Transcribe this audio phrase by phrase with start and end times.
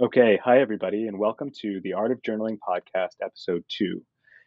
[0.00, 4.00] Okay, hi everybody, and welcome to the Art of Journaling podcast, episode two.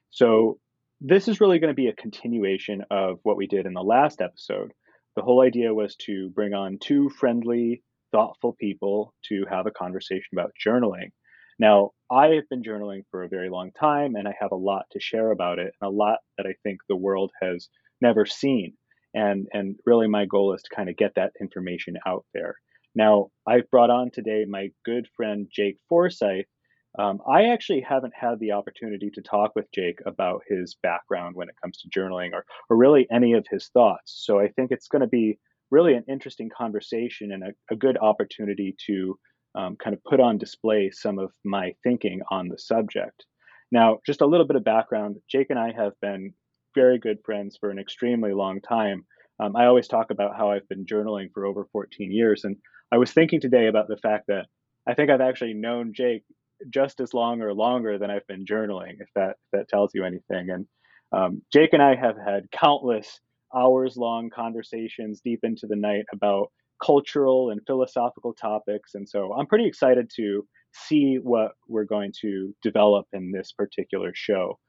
[0.10, 0.58] So,
[1.02, 4.22] this is really going to be a continuation of what we did in the last
[4.22, 4.72] episode.
[5.16, 10.30] The whole idea was to bring on two friendly, thoughtful people to have a conversation
[10.34, 11.12] about journaling.
[11.60, 14.86] Now, I have been journaling for a very long time, and I have a lot
[14.94, 17.70] to share about it, and a lot that I think the world has
[18.02, 18.74] never seen.
[19.14, 22.56] And, and really, my goal is to kind of get that information out there.
[22.96, 26.46] Now, I've brought on today my good friend Jake Forsyth.
[26.98, 31.50] Um, I actually haven't had the opportunity to talk with Jake about his background when
[31.50, 34.24] it comes to journaling or, or really any of his thoughts.
[34.26, 35.38] So I think it's going to be
[35.72, 39.20] really an interesting conversation and a, a good opportunity to
[39.56, 43.26] um, kind of put on display some of my thinking on the subject.
[43.72, 46.34] Now, just a little bit of background Jake and I have been
[46.76, 49.06] very good friends for an extremely long time.
[49.40, 52.56] Um, I always talk about how I've been journaling for over 14 years, and
[52.92, 54.46] I was thinking today about the fact that
[54.88, 56.24] I think I've actually known Jake
[56.70, 60.06] just as long or longer than I've been journaling, if that if that tells you
[60.06, 60.50] anything.
[60.50, 60.68] And
[61.12, 63.20] um, Jake and I have had countless
[63.56, 66.52] hours long conversations deep into the night about
[66.84, 68.96] cultural and philosophical topics.
[68.96, 74.12] And so I'm pretty excited to see what we're going to develop in this particular
[74.14, 74.60] show.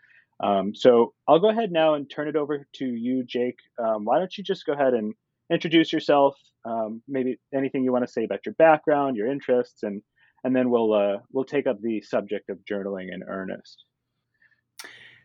[0.42, 3.58] Um, so I'll go ahead now and turn it over to you, Jake.
[3.82, 5.14] Um, why don't you just go ahead and
[5.50, 6.36] introduce yourself,
[6.66, 10.02] um, maybe anything you want to say about your background, your interests, and
[10.44, 13.84] and then we'll uh, we'll take up the subject of journaling in earnest.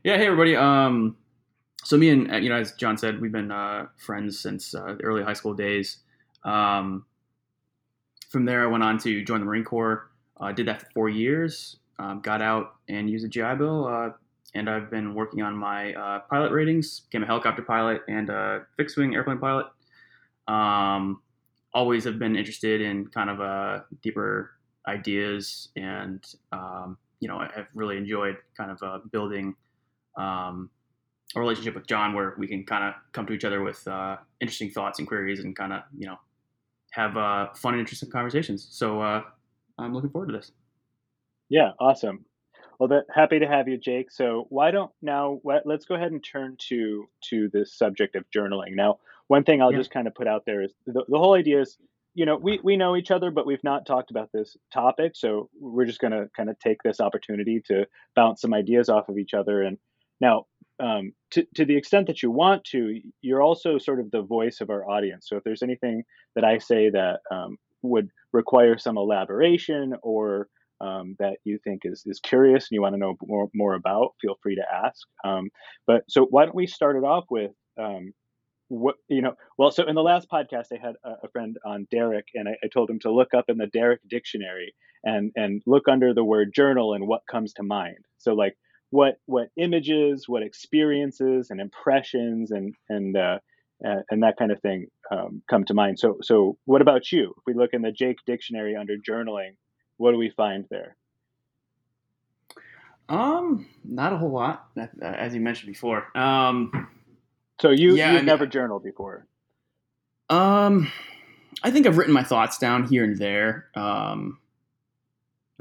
[0.03, 0.55] Yeah, hey everybody.
[0.55, 1.17] Um,
[1.83, 5.03] so me and you know, as John said, we've been uh, friends since uh, the
[5.03, 5.97] early high school days.
[6.43, 7.05] Um,
[8.29, 10.09] from there, I went on to join the Marine Corps.
[10.39, 11.77] Uh, did that for four years.
[11.99, 14.09] Um, got out and used a GI Bill, uh,
[14.55, 17.01] and I've been working on my uh, pilot ratings.
[17.01, 19.67] Became a helicopter pilot and a fixed wing airplane pilot.
[20.47, 21.21] Um,
[21.73, 24.51] always have been interested in kind of uh, deeper
[24.87, 29.55] ideas, and um, you know, I've really enjoyed kind of uh, building
[30.17, 30.69] um,
[31.35, 34.17] a relationship with John where we can kind of come to each other with uh,
[34.41, 36.17] interesting thoughts and queries, and kind of you know
[36.91, 38.67] have uh, fun and interesting conversations.
[38.71, 39.21] So uh,
[39.79, 40.51] I'm looking forward to this.
[41.49, 42.25] Yeah, awesome.
[42.79, 44.11] Well, that, happy to have you, Jake.
[44.11, 48.75] So why don't now let's go ahead and turn to to the subject of journaling.
[48.75, 48.99] Now,
[49.31, 49.77] one thing I'll yeah.
[49.77, 51.77] just kind of put out there is the, the whole idea is,
[52.15, 55.13] you know, we we know each other, but we've not talked about this topic.
[55.15, 59.07] So we're just going to kind of take this opportunity to bounce some ideas off
[59.07, 59.61] of each other.
[59.61, 59.77] And
[60.19, 60.47] now,
[60.81, 64.59] um, to to the extent that you want to, you're also sort of the voice
[64.59, 65.29] of our audience.
[65.29, 66.03] So if there's anything
[66.35, 70.49] that I say that um, would require some elaboration or
[70.81, 74.09] um, that you think is is curious and you want to know more more about,
[74.21, 75.07] feel free to ask.
[75.23, 75.51] Um,
[75.87, 78.11] but so why don't we start it off with um,
[78.71, 79.35] what you know?
[79.57, 82.57] Well, so in the last podcast, I had a, a friend on Derek, and I,
[82.63, 84.73] I, told him to look up in the Derek dictionary
[85.03, 87.97] and and look under the word journal and what comes to mind.
[88.17, 88.57] So like
[88.89, 93.39] what what images, what experiences and impressions and and uh,
[93.83, 95.99] and that kind of thing um, come to mind.
[95.99, 97.33] So, so what about you?
[97.37, 99.55] If we look in the Jake dictionary under journaling,
[99.97, 100.95] what do we find there?
[103.09, 104.69] Um, not a whole lot,
[105.01, 106.05] as you mentioned before.
[106.17, 106.87] Um,
[107.61, 109.27] so you yeah, you've never journaled before.
[110.29, 110.91] Um,
[111.63, 113.67] I think I've written my thoughts down here and there.
[113.75, 114.39] Um,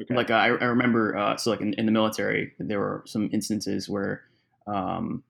[0.01, 0.15] okay.
[0.15, 3.89] like I, I remember, uh, so like in, in, the military, there were some instances
[3.89, 4.23] where,
[4.67, 5.23] um,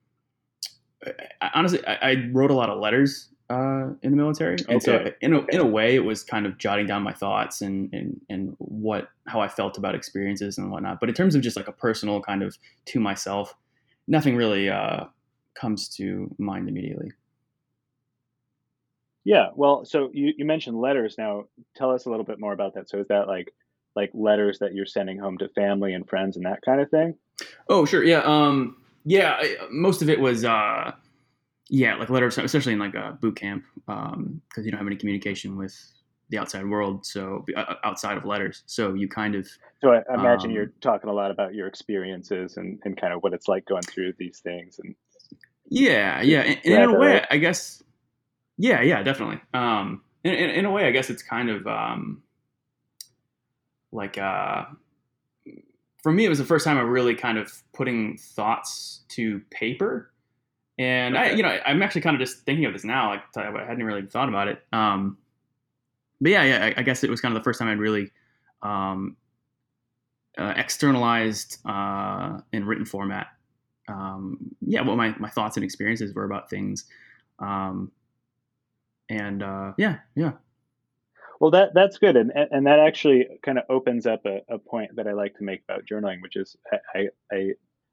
[1.41, 4.79] I, honestly, I, I, wrote a lot of letters uh, in the military, and okay.
[4.79, 7.93] so in a, in a way, it was kind of jotting down my thoughts and
[7.95, 11.01] and and what how I felt about experiences and whatnot.
[11.01, 13.55] But in terms of just like a personal kind of to myself,
[14.07, 15.05] nothing really uh,
[15.55, 17.13] comes to mind immediately.
[19.25, 21.17] Yeah, well, so you, you mentioned letters.
[21.19, 21.45] Now,
[21.77, 22.89] tell us a little bit more about that.
[22.89, 23.53] So, is that like
[23.95, 27.17] like letters that you're sending home to family and friends and that kind of thing?
[27.69, 28.03] Oh, sure.
[28.03, 28.21] Yeah.
[28.21, 28.77] Um.
[29.05, 29.43] Yeah.
[29.71, 30.45] Most of it was.
[30.45, 30.93] Uh,
[31.71, 34.97] yeah, like letters, especially in like a boot camp, because um, you don't have any
[34.97, 35.73] communication with
[36.29, 39.49] the outside world, so uh, uh, outside of letters, so you kind of.
[39.81, 43.23] So I imagine um, you're talking a lot about your experiences and, and kind of
[43.23, 44.95] what it's like going through these things, and.
[45.71, 47.83] Yeah, yeah, and, and in a way, I guess.
[48.59, 49.41] Yeah, yeah, definitely.
[49.55, 52.23] Um, in, in, in a way, I guess it's kind of um,
[53.91, 54.65] like uh,
[56.03, 60.11] for me, it was the first time I really kind of putting thoughts to paper
[60.81, 61.33] and okay.
[61.33, 63.11] I, you know, I'm actually kind of just thinking of this now.
[63.11, 64.63] Like I hadn't really thought about it.
[64.73, 65.19] Um,
[66.23, 68.11] but yeah, yeah, I, I, guess it was kind of the first time I'd really
[68.63, 69.19] um,
[70.39, 73.27] uh, externalized uh, in written format.
[73.91, 76.85] Um, yeah, what my, my thoughts and experiences were about things.
[77.39, 77.91] Um,
[79.09, 80.33] and uh, yeah, yeah.
[81.41, 84.97] Well, that that's good, and and that actually kind of opens up a, a point
[84.97, 86.57] that I like to make about journaling, which is
[86.95, 87.51] I I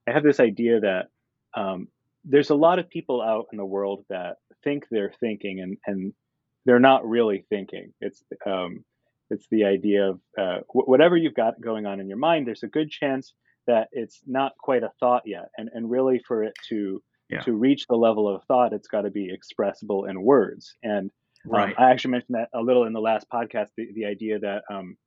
[0.07, 1.07] I have this idea that
[1.55, 1.87] um,
[2.25, 6.13] there's a lot of people out in the world that think they're thinking and and
[6.65, 7.93] they're not really thinking.
[8.01, 8.83] It's um,
[9.29, 12.45] it's the idea of uh, whatever you've got going on in your mind.
[12.45, 13.33] There's a good chance
[13.67, 17.41] that it's not quite a thought yet, and and really for it to yeah.
[17.41, 20.75] to reach the level of thought, it's got to be expressible in words.
[20.83, 21.11] And
[21.67, 21.73] um.
[21.77, 23.67] I actually mentioned that a little in the last podcast.
[23.77, 24.97] The, the idea that um,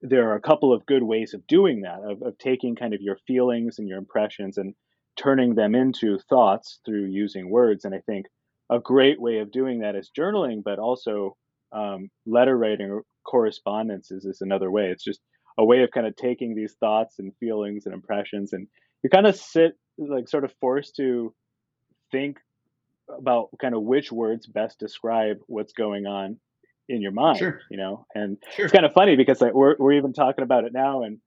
[0.00, 3.00] there are a couple of good ways of doing that, of, of taking kind of
[3.00, 4.74] your feelings and your impressions and
[5.16, 7.84] turning them into thoughts through using words.
[7.84, 8.26] And I think
[8.70, 11.36] a great way of doing that is journaling, but also
[11.72, 14.90] um, letter writing or correspondences is another way.
[14.90, 15.20] It's just
[15.58, 18.66] a way of kind of taking these thoughts and feelings and impressions, and
[19.02, 21.32] you kind of sit like sort of forced to
[22.10, 22.38] think
[23.08, 26.38] about kind of which words best describe what's going on
[26.88, 27.60] in your mind sure.
[27.70, 28.66] you know and sure.
[28.66, 31.18] it's kind of funny because like we're, we're even talking about it now and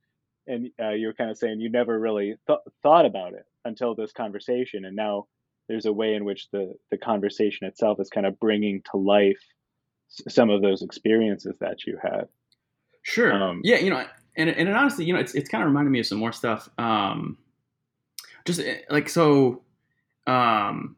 [0.47, 4.11] and uh, you're kind of saying you never really th- thought about it until this
[4.11, 5.25] conversation and now
[5.67, 9.41] there's a way in which the the conversation itself is kind of bringing to life
[10.29, 12.27] some of those experiences that you had
[13.07, 14.03] sure um, yeah you know
[14.35, 16.69] and, and honestly you know it's, it's kind of reminded me of some more stuff
[16.77, 17.37] um
[18.45, 19.61] just eh, like so
[20.25, 20.95] um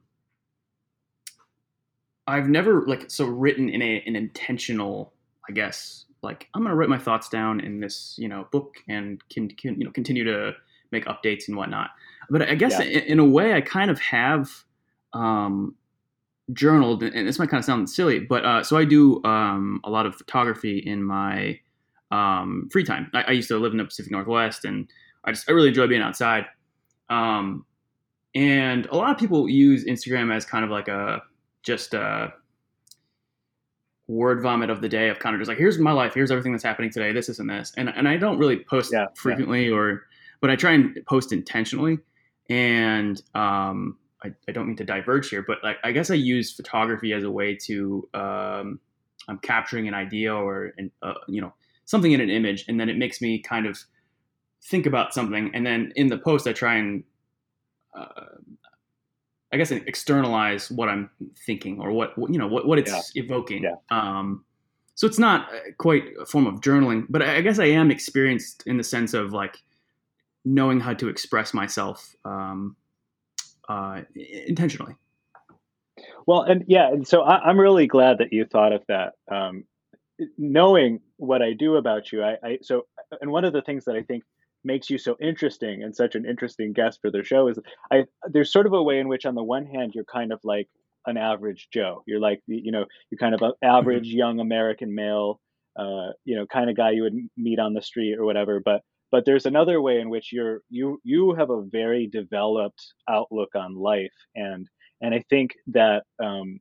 [2.30, 5.14] I've never like so written in a an intentional,
[5.50, 9.22] I guess, like I'm gonna write my thoughts down in this you know book and
[9.30, 10.54] can, can you know continue to
[10.92, 11.90] make updates and whatnot.
[12.30, 12.86] But I guess yeah.
[12.86, 14.50] in, in, a way, I kind of have
[15.14, 15.76] um,
[16.54, 19.90] journaled, and this might kind of sound silly, but uh, so I do um, a
[19.90, 21.60] lot of photography in my
[22.12, 23.10] um, free time.
[23.14, 24.88] I, I, used to live in the Pacific Northwest, and
[25.24, 26.46] I just I really enjoy being outside.
[27.10, 27.66] Um,
[28.36, 31.22] and a lot of people use Instagram as kind of like a
[31.64, 32.34] just a
[34.10, 36.52] word vomit of the day of kind of just like here's my life here's everything
[36.52, 39.68] that's happening today this is and this and, and i don't really post yeah, frequently
[39.68, 39.76] yeah.
[39.76, 40.04] or
[40.42, 42.00] but i try and post intentionally
[42.50, 46.52] and um, I, I, don't mean to diverge here but like i guess i use
[46.52, 48.80] photography as a way to um,
[49.28, 51.54] i'm capturing an idea or an, uh, you know
[51.90, 53.78] something in an image and then it makes me kind of
[54.64, 57.04] think about something and then in the post i try and
[57.98, 58.26] uh,
[59.52, 61.10] I guess externalize what I'm
[61.46, 63.24] thinking or what you know what what it's yeah.
[63.24, 63.64] evoking.
[63.64, 63.76] Yeah.
[63.90, 64.46] Um,
[64.94, 68.64] so it's not uh, quite a form of journaling, but I guess I am experienced
[68.68, 69.58] in the sense of like
[70.46, 72.76] knowing how to express myself um,
[73.68, 74.94] uh, intentionally.
[76.28, 79.14] Well, and yeah, and so I, am really glad that you thought of that.
[79.32, 79.64] Um,
[80.38, 82.84] knowing what I do about you, I, I so
[83.22, 84.24] and one of the things that I think
[84.64, 87.60] makes you so interesting and such an interesting guest for the show is
[87.92, 90.40] I there's sort of a way in which on the one hand you're kind of
[90.44, 90.68] like
[91.06, 92.04] an average Joe.
[92.06, 94.18] You're like you know you're kind of an average mm-hmm.
[94.18, 95.40] young American male,
[95.78, 98.62] uh, you know, kind of guy you would meet on the street or whatever.
[98.64, 98.82] But
[99.12, 103.76] but there's another way in which you're you you have a very developed outlook on
[103.76, 104.68] life and
[105.02, 106.60] and I think that um,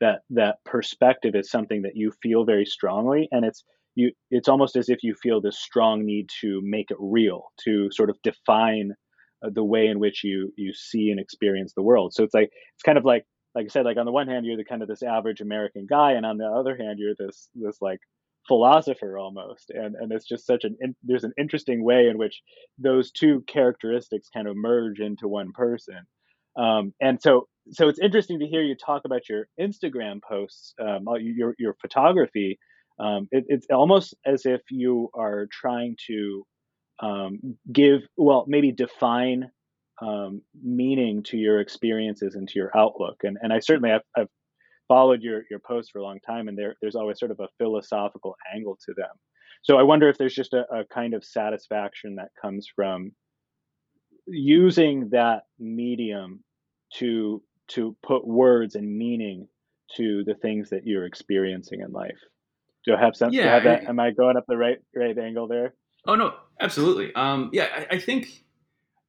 [0.00, 3.64] that that perspective is something that you feel very strongly and it's
[3.94, 7.88] you it's almost as if you feel this strong need to make it real to
[7.90, 8.92] sort of define
[9.44, 12.14] uh, the way in which you you see and experience the world.
[12.14, 13.24] So it's like it's kind of like
[13.54, 15.84] like i said like on the one hand you're the kind of this average american
[15.90, 17.98] guy and on the other hand you're this this like
[18.46, 19.70] philosopher almost.
[19.70, 22.42] And and it's just such an in, there's an interesting way in which
[22.78, 26.00] those two characteristics kind of merge into one person.
[26.56, 31.04] Um, and so so it's interesting to hear you talk about your instagram posts um,
[31.20, 32.58] your your photography
[33.00, 36.44] um, it, it's almost as if you are trying to
[37.02, 39.50] um, give, well, maybe define
[40.02, 43.16] um, meaning to your experiences and to your outlook.
[43.22, 44.28] And and I certainly have, I've
[44.88, 47.48] followed your your posts for a long time, and there there's always sort of a
[47.58, 49.10] philosophical angle to them.
[49.62, 53.12] So I wonder if there's just a, a kind of satisfaction that comes from
[54.26, 56.42] using that medium
[56.94, 59.48] to to put words and meaning
[59.96, 62.18] to the things that you're experiencing in life.
[62.84, 63.34] Do I have sense?
[63.34, 63.86] Yeah, have that?
[63.86, 65.74] I, am I going up the right right angle there?
[66.06, 67.14] Oh no, absolutely.
[67.14, 68.44] Um, yeah, I, I, think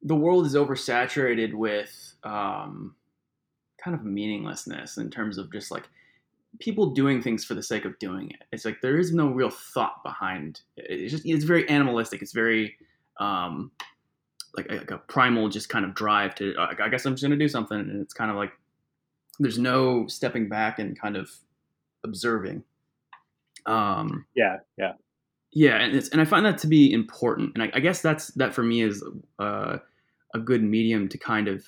[0.02, 2.94] the world is oversaturated with um,
[3.82, 5.84] kind of meaninglessness in terms of just like
[6.60, 8.42] people doing things for the sake of doing it.
[8.52, 10.60] It's like there is no real thought behind.
[10.76, 11.00] It.
[11.00, 12.20] It's just it's very animalistic.
[12.20, 12.76] It's very
[13.18, 13.70] um,
[14.56, 16.54] like, a, like a primal just kind of drive to.
[16.56, 18.52] Uh, I guess I'm just gonna do something, and it's kind of like
[19.38, 21.30] there's no stepping back and kind of
[22.04, 22.64] observing.
[23.66, 24.92] Um, yeah, yeah,
[25.52, 28.28] yeah, and it's, and I find that to be important, and I, I guess that's
[28.32, 29.04] that for me is
[29.38, 29.78] uh,
[30.34, 31.64] a good medium to kind of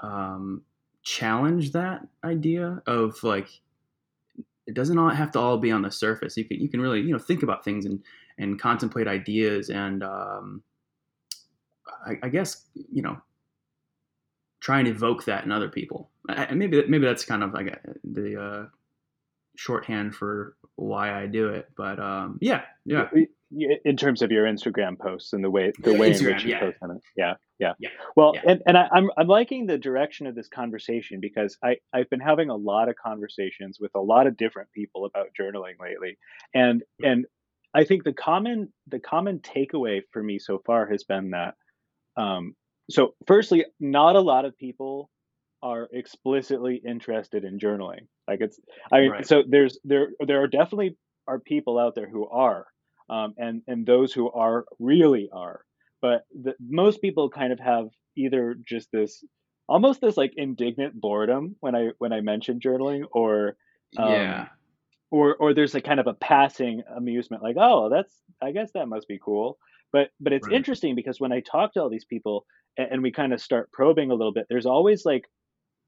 [0.00, 0.62] um,
[1.02, 3.48] challenge that idea of like
[4.66, 6.36] it doesn't all have to all be on the surface.
[6.36, 8.02] You can you can really you know think about things and
[8.38, 10.62] and contemplate ideas and um,
[12.06, 13.18] I, I guess you know
[14.60, 16.10] try and evoke that in other people.
[16.28, 18.66] I, maybe maybe that's kind of like the uh,
[19.56, 21.68] shorthand for why I do it.
[21.76, 23.08] But um, yeah, yeah.
[23.84, 26.50] In terms of your Instagram posts and the way the way Instagram, in which you
[26.50, 26.60] yeah.
[26.60, 27.74] post on it, yeah, yeah.
[27.78, 27.90] Yeah.
[28.16, 28.40] Well, Yeah.
[28.48, 32.20] and and I, I'm I'm liking the direction of this conversation because I I've been
[32.20, 36.16] having a lot of conversations with a lot of different people about journaling lately,
[36.54, 37.26] and and
[37.74, 41.54] I think the common the common takeaway for me so far has been that
[42.16, 42.54] um,
[42.90, 45.10] so firstly, not a lot of people
[45.62, 48.06] are explicitly interested in journaling.
[48.28, 48.60] Like it's,
[48.92, 49.24] I mean, Right.
[49.24, 52.66] so there's there there are definitely are people out there who are,
[53.08, 55.64] um, and and those who are really are.
[56.02, 59.24] But the, most people kind of have either just this
[59.68, 63.56] almost this like indignant boredom when I when I mention journaling, or
[63.96, 64.48] um, Yeah.
[65.10, 68.88] or or there's a kind of a passing amusement like oh that's i guess that
[68.88, 69.58] must be cool
[69.94, 70.56] but but it's Right.
[70.58, 72.44] interesting because when i talk to all these people
[72.76, 75.24] and, and we kind of start probing a little bit there's always like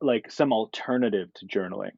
[0.00, 1.96] like some alternative to journaling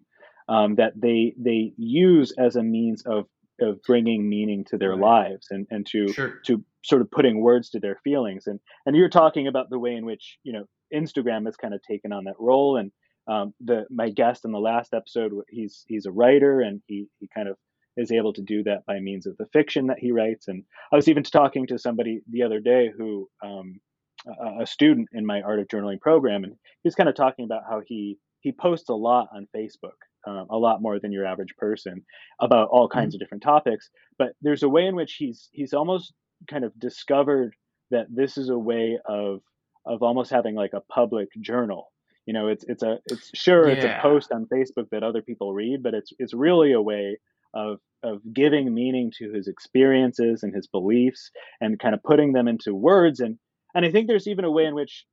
[0.48, 3.26] um, that they they use as a means of
[3.60, 5.00] of bringing meaning to their Right.
[5.30, 6.40] lives and and to Sure.
[6.46, 9.94] to sort of putting words to their feelings and and you're talking about the way
[9.94, 10.64] in which you know
[11.00, 12.90] instagram has kind of taken on that role and
[13.26, 17.28] um, the my guest in the last episode he's he's a writer and he he
[17.34, 17.56] kind of
[17.98, 20.48] is able to do that by means of the fiction that he writes.
[20.48, 23.80] And i was even talking to somebody the other day who um,
[24.26, 27.44] a, a student in my art of journaling program and he was kind of talking
[27.44, 31.26] about how he he posts a lot on facebook um, a lot more than your
[31.26, 32.04] average person
[32.40, 33.88] about all kinds of different topics.
[34.18, 36.12] But there's a way in which he's he's almost
[36.50, 37.54] kind of discovered
[37.90, 39.40] that this is a way of
[39.86, 41.92] of almost having like a public journal.
[42.26, 45.54] You know it's it's a it's sure it's a post on facebook that other people
[45.54, 47.16] read but it's it's really a way
[47.54, 52.48] of of giving meaning to his experiences and his beliefs and kind of putting them
[52.48, 53.38] into words and
[53.74, 55.04] and i think there's even a way in which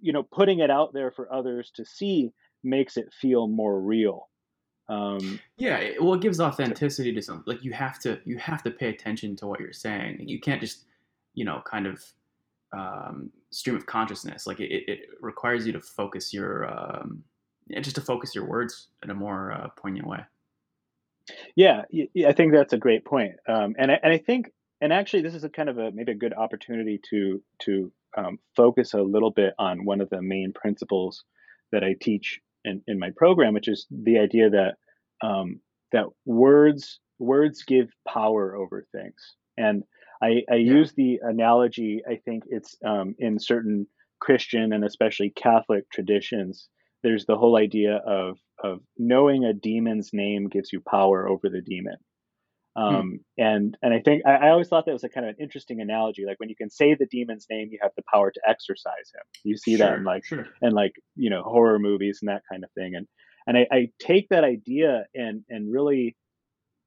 [0.00, 2.30] you know putting it out there for others to see
[2.64, 4.28] makes it feel more real
[4.88, 7.44] um Yeah, it, well, it gives authenticity to something.
[7.46, 10.26] Like you have to, you have to pay attention to what you're saying.
[10.26, 10.86] You can't just,
[11.34, 12.02] you know, kind of
[12.72, 14.46] um, stream of consciousness.
[14.46, 17.22] Like it, it, it requires you to focus your, um,
[17.68, 20.20] yeah, just to focus your words in a more uh, poignant way.
[21.56, 21.82] Yeah,
[22.26, 23.32] I think that's a great point.
[23.48, 26.12] Um, and I, and I think, and actually, this is a kind of a maybe
[26.12, 30.52] a good opportunity to to um, focus a little bit on one of the main
[30.54, 31.24] principles
[31.72, 34.74] that I teach in, in my program, which is the idea that
[35.26, 35.60] um,
[35.92, 39.36] that words words give power over things.
[39.58, 39.84] And
[40.22, 40.72] I, I Yeah.
[40.74, 42.02] use the analogy.
[42.08, 43.86] I think it's um, in certain
[44.20, 46.68] Christian and especially Catholic traditions.
[47.02, 51.62] There's the whole idea of of knowing a demon's name gives you power over the
[51.62, 51.96] demon.
[52.76, 55.42] Um, and and I think I, I always thought that was a kind of an
[55.42, 56.24] interesting analogy.
[56.24, 59.22] Like when you can say the demon's name, you have the power to exorcise him.
[59.44, 60.46] You see that in like sure.
[60.62, 62.94] and like you know horror movies and that kind of thing.
[62.94, 63.06] And
[63.46, 66.16] and I, I take that idea and and really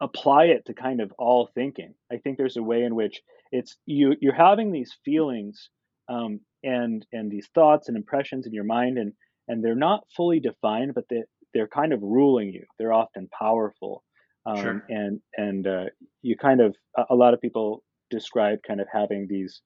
[0.01, 1.93] apply it to kind of all thinking.
[2.11, 5.69] I think there's a way in which it's you you're having these feelings
[6.07, 9.13] um, and and these thoughts and impressions in your mind and
[9.47, 11.23] and they're not fully defined, but they
[11.53, 12.65] they're kind of ruling you.
[12.79, 14.03] They're often powerful,
[14.45, 14.83] um, Sure.
[14.89, 15.85] and and uh,
[16.21, 16.75] you kind of
[17.09, 19.61] a, lot of people describe kind of having these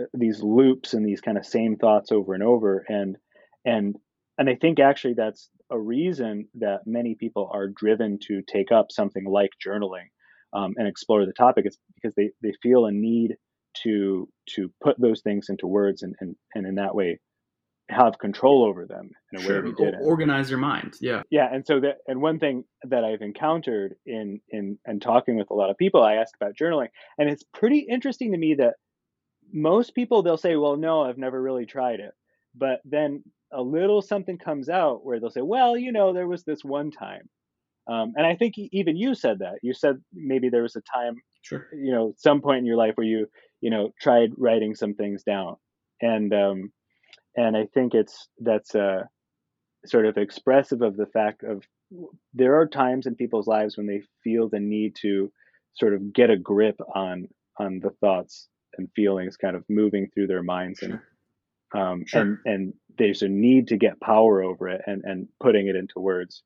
[0.00, 3.16] uh, these loops and these kind of same thoughts over and over and
[3.64, 3.96] and
[4.38, 8.86] and I think actually that's a reason that many people are driven to take up
[8.90, 10.08] something like journaling
[10.52, 11.66] um, and explore the topic.
[11.66, 13.36] It's because they, they feel a need
[13.82, 17.18] to to put those things into words and, and, and in that way
[17.90, 20.02] have control over them in a way we didn't.
[20.02, 20.94] organize your mind.
[21.00, 21.22] Yeah.
[21.30, 25.50] Yeah, and so that and one thing that I've encountered in in and talking with
[25.50, 28.74] a lot of people, I ask about journaling, and it's pretty interesting to me that
[29.52, 32.12] most people they'll say, "Well, no, I've never really tried it,"
[32.54, 36.44] but then a little something comes out where they'll say, "Well, you know, there was
[36.44, 37.28] this one time,"
[37.88, 39.56] um, and I think even you said that.
[39.62, 41.68] You said maybe there was a time, Sure.
[41.72, 43.26] you know, some point in your life where you
[43.62, 45.56] you know tried writing some things down,
[46.02, 46.72] and um,
[47.36, 49.02] and I think it's that's uh
[49.86, 51.62] sort of expressive of the fact of
[52.34, 55.32] there are times in people's lives when they feel the need to
[55.74, 60.26] sort of get a grip on on the thoughts and feelings kind of moving through
[60.26, 60.98] their minds and
[61.74, 62.22] um Sure.
[62.22, 66.00] and and there's a need to get power over it and and putting it into
[66.00, 66.42] words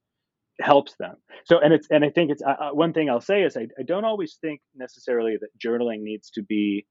[0.61, 3.43] helps them so and it's and i think it's uh, uh, one thing i'll say
[3.43, 6.87] is I, I don't always think necessarily that journaling needs to be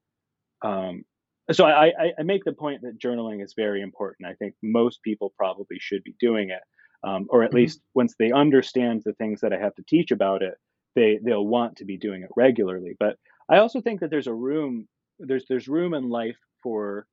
[0.64, 1.04] um
[1.50, 5.02] so I, I i make the point that journaling is very important i think most
[5.02, 6.60] people probably should be doing it
[7.04, 7.54] um, or at Mhm.
[7.54, 10.54] least once they understand the things that I have to teach about it,
[10.94, 12.94] they they'll want to be doing it regularly.
[12.98, 13.16] But
[13.50, 14.86] I also think that there's a room
[15.18, 17.06] there's there's room in life for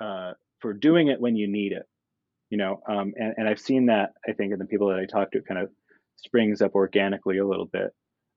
[0.00, 1.84] uh, for doing it when you need it.
[2.50, 5.06] You know, um, and and I've seen that I think in the people that I
[5.06, 5.70] talk to, it kind of
[6.16, 7.90] springs up organically a little bit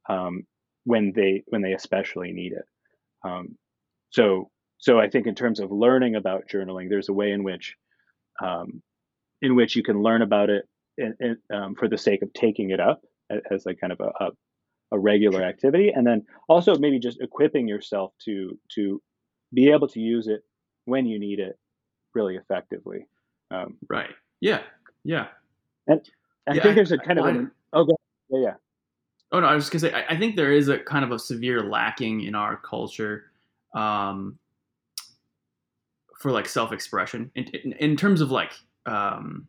[0.10, 0.44] um,
[0.86, 2.66] when they when they especially need it.
[3.24, 3.58] Um,
[4.12, 7.76] so so I think in terms of learning about journaling, there's a way in which
[8.44, 8.82] um,
[9.42, 10.68] in which you can learn about it
[10.98, 13.02] in, in, um, for the sake of taking it up
[13.52, 14.30] as like kind of a, a,
[14.94, 19.02] a regular activity, and then also maybe just equipping yourself to to
[19.54, 20.42] be able to use it
[20.86, 21.58] when you need it
[22.14, 23.08] really effectively.
[23.52, 24.10] Um, Right.
[24.42, 24.62] Yeah.
[25.04, 25.28] Yeah.
[25.88, 26.02] and
[26.48, 27.88] I Yeah, think I- there's a kind of well, an oh
[28.30, 28.54] yeah yeah
[29.32, 31.12] Oh no, I was just gonna say I, I think there is a kind of
[31.12, 33.32] a severe lacking in our culture
[33.76, 34.38] um,
[36.26, 38.52] for like self-expression in, in, in terms of like
[38.88, 39.48] um,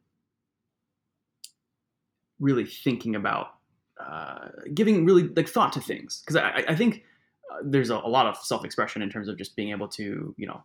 [2.39, 3.55] really thinking about
[3.99, 7.03] uh, giving really like thought to things because I, I- think
[7.51, 10.47] uh, there's a, a lot of self-expression in terms of just being able to you
[10.47, 10.63] know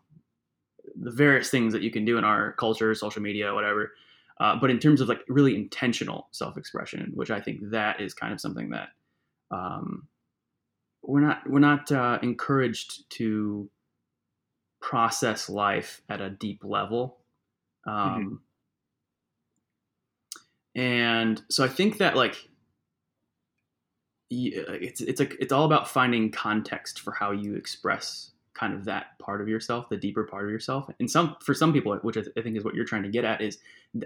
[1.02, 3.94] the various things that you can do in our culture, social media, whatever.
[4.42, 8.34] Uh, but in terms of like really intentional self-expression, which I think that is kind
[8.34, 8.90] of something that
[9.50, 10.10] um,
[11.04, 13.70] we're not we're not uh, encouraged to
[14.82, 17.18] process life at a deep level.
[17.86, 18.42] Um,
[20.76, 22.36] And so I think that like
[24.32, 28.86] uh, it's it's like it's all about finding context for how you express kind of
[28.86, 30.90] that part of yourself, the deeper part of yourself.
[31.00, 33.10] And some for some people, which I, th- I think is what you're trying to
[33.10, 33.58] get at, is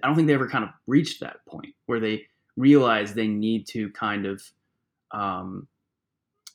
[0.02, 2.26] I don't think they ever kind of reached that point where they
[2.58, 4.42] realize they need to kind of
[5.12, 5.68] um,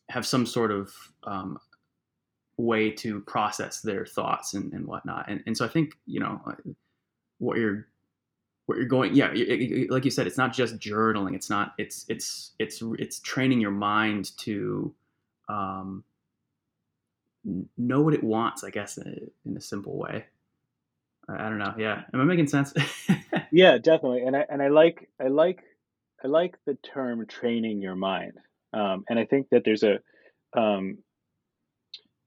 [0.08, 0.92] have some sort of
[1.24, 1.58] um,
[2.60, 5.26] way to process their thoughts and, and whatnot.
[5.30, 6.40] And, and so I think you know
[7.38, 7.86] what you're
[8.66, 11.74] what you're going yeah it- it- like you said it's not just journaling it's not
[11.78, 14.94] it's it's it's it's training your mind to
[15.48, 16.04] um,
[17.78, 20.26] know what it wants i guess in a, in a simple way
[21.28, 22.74] I, I don't know yeah am i making sense
[23.52, 24.24] Yeah, definitely.
[24.24, 25.64] And I and I like I like
[26.24, 28.34] I like the term training your mind.
[28.74, 30.00] Um, and I think that there's a
[30.58, 30.98] um,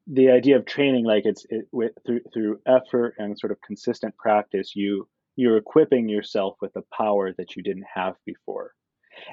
[0.08, 4.16] the idea of training like it's it, with, through through effort and sort of consistent
[4.18, 8.74] practice you you're equipping yourself with a power that you didn't have before.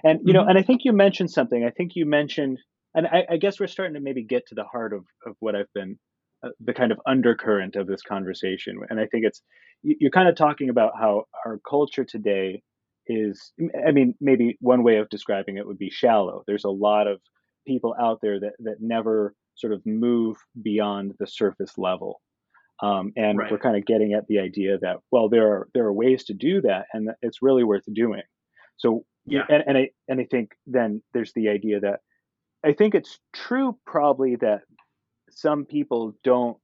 [0.05, 0.51] And you know, Mhm.
[0.51, 1.65] and I think you mentioned something.
[1.65, 2.59] I think you mentioned,
[2.95, 5.57] and I, I guess we're starting to maybe get to the heart of of what
[5.57, 5.99] I've been,
[6.45, 8.79] uh, the kind of undercurrent of this conversation.
[8.91, 9.43] And I think it's
[9.83, 12.63] you're kind of talking about how our culture today
[13.07, 13.53] is.
[13.87, 16.45] I mean, maybe one way of describing it would be shallow.
[16.47, 17.21] There's a lot of
[17.67, 22.21] people out there that that never sort of move beyond the surface level.
[22.83, 23.51] Um, and Right.
[23.51, 26.35] we're kind of getting at the idea that well, there are there are ways to
[26.35, 28.23] do that, and it's really worth doing.
[28.79, 29.49] So Yeah.
[29.49, 32.01] and, and I and I think then there's the idea that
[32.65, 34.63] I think it's true probably that
[35.31, 36.59] some people don't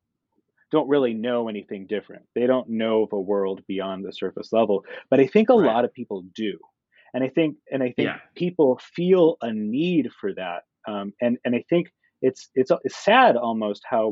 [0.72, 2.27] don't really know anything different.
[2.35, 5.70] They don't know of a world beyond the surface level, but I think a Right.
[5.70, 6.59] lot of people do.
[7.14, 8.20] And I think and I think Yeah.
[8.37, 10.64] people feel a need for that.
[10.88, 11.88] Um, and and I think
[12.29, 14.05] it's it's it's sad almost how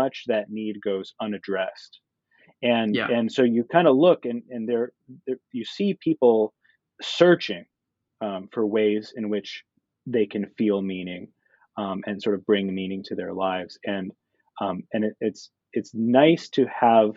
[0.00, 1.92] much that need goes unaddressed.
[2.62, 3.08] And Yeah.
[3.16, 4.86] and so you kind of look and and there,
[5.26, 6.36] there you see people
[7.00, 7.64] searching
[8.26, 9.50] um, for ways in which
[10.14, 11.22] they can feel meaning
[11.82, 13.78] um, and sort of bring meaning to their lives.
[13.94, 14.12] And
[14.60, 17.10] um, and it, it's it's nice to have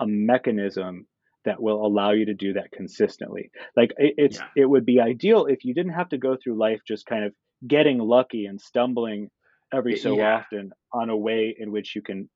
[0.00, 1.06] a mechanism
[1.44, 3.50] that will allow you to do that consistently.
[3.76, 4.48] Like it, it's Yeah.
[4.62, 7.32] it would be ideal if you didn't have to go through life just kind of
[7.66, 9.30] getting lucky and stumbling
[9.72, 10.22] every so Yeah.
[10.22, 12.28] often on a way in which you can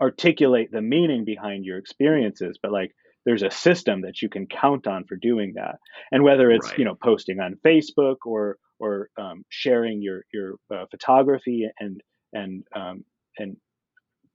[0.00, 2.92] articulate the meaning behind your experiences but like
[3.26, 5.76] there's a system that you can count on for doing that
[6.12, 6.78] and whether it's Right.
[6.78, 12.00] you know posting on facebook or or um, sharing your your uh, photography and
[12.32, 13.04] and um,
[13.38, 13.56] and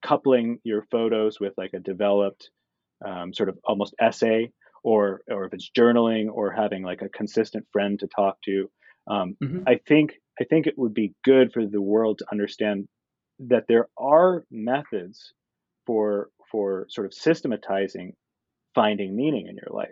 [0.05, 2.49] coupling your photos with like a developed
[3.05, 4.51] um, sort of almost essay
[4.83, 8.69] or or if it's journaling or having like a consistent friend to talk to
[9.09, 9.63] um, Mhm.
[9.67, 12.87] i think i think it would be good for the world to understand
[13.39, 15.33] that there are methods
[15.85, 18.13] for for sort of systematizing
[18.75, 19.89] finding meaning in your life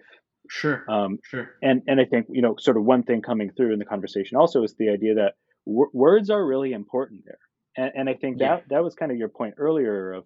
[0.49, 0.83] Sure.
[0.89, 1.49] um, Sure.
[1.61, 4.37] and and I think you know sort of one thing coming through in the conversation
[4.37, 7.37] also is the idea that w- words are really important there,
[7.77, 8.55] and, and I think Yeah.
[8.57, 10.25] that that was kind of your point earlier of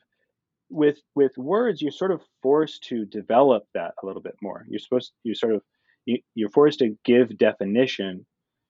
[0.70, 4.66] with with words you're sort of forced to develop that a little bit more.
[4.70, 5.62] You're supposed you sort of
[6.06, 8.26] you, you're forced to give definition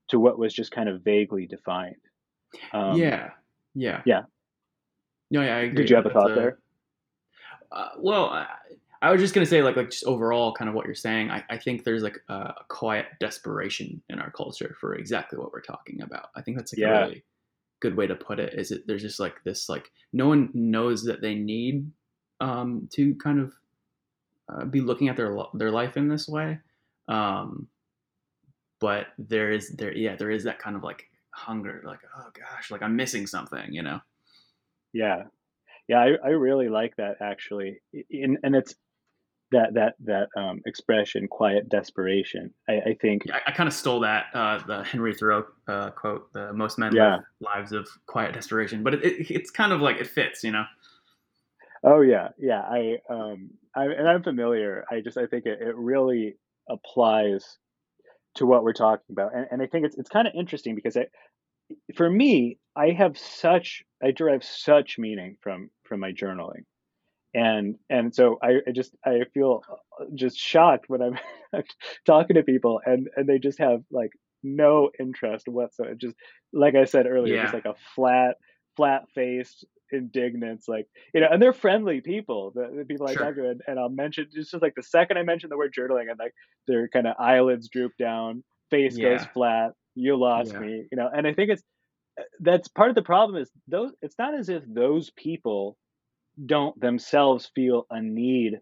[0.10, 1.96] to what was just kind of vaguely defined.
[2.74, 3.32] Um, yeah.
[3.74, 4.02] Yeah.
[4.06, 4.22] yeah.
[5.32, 5.78] No, yeah, I agree.
[5.84, 6.60] Did you have a thought there?
[7.72, 8.46] Uh, well, I,
[9.02, 11.30] I was just gonna say, like, like just overall, kind of what you're saying.
[11.32, 15.52] I, I think there's like a, a quiet desperation in our culture for exactly what
[15.52, 16.30] we're talking about.
[16.36, 17.00] I think that's like Yeah.
[17.00, 17.24] a really
[17.82, 18.54] good way to put it.
[18.54, 21.92] Is it there's just like this like no one knows that they need
[22.40, 23.54] um, to kind of
[24.48, 26.60] uh, be looking at their their life in this way,
[27.08, 27.68] um,
[28.80, 32.72] but there is there yeah there is that kind of like hunger, like oh gosh,
[32.72, 34.00] like I'm missing something, you know?
[34.94, 35.24] Yeah,
[35.88, 38.76] yeah, I, I really like that actually, in, and it's
[39.52, 42.54] that that that um, expression, quiet desperation.
[42.70, 45.90] I, I think, Yeah, I, I kind of stole that uh, the Henry Thoreau uh,
[45.92, 47.18] quote: "The most men Yeah.
[47.18, 50.52] live lives of quiet desperation," but it, it, it's kind of like it fits, you
[50.52, 50.66] know.
[51.84, 54.86] oh yeah, yeah, I um, I and I'm familiar.
[54.92, 56.38] I just I think it, it really
[56.70, 57.58] applies
[58.36, 60.98] to what we're talking about, and, and I think it's it's kind of interesting because
[60.98, 61.08] I,
[61.96, 66.64] for me, I have such I derive such meaning from from my journaling.
[67.34, 69.62] and and so I, I just I feel
[70.00, 71.18] uh, just shocked when I'm
[72.06, 74.12] talking to people and and they just have like
[74.44, 75.96] no interest whatsoever.
[75.96, 76.16] Just
[76.54, 78.36] like I said earlier, just like a flat
[78.78, 82.52] flat faced indignance, like you know, and they're friendly people.
[82.56, 83.26] The, the people I Sure.
[83.26, 85.74] talk to, and, and I'll mention it's just like the second I mention the word
[85.78, 86.34] journaling, and like
[86.68, 89.72] their kind of eyelids droop down, face goes flat.
[89.96, 90.60] You lost Yeah.
[90.60, 91.10] me, you know.
[91.14, 91.64] And I think it's
[92.40, 93.92] that's part of the problem is those.
[94.02, 95.78] It's not as if those people
[96.46, 98.60] don't themselves feel a need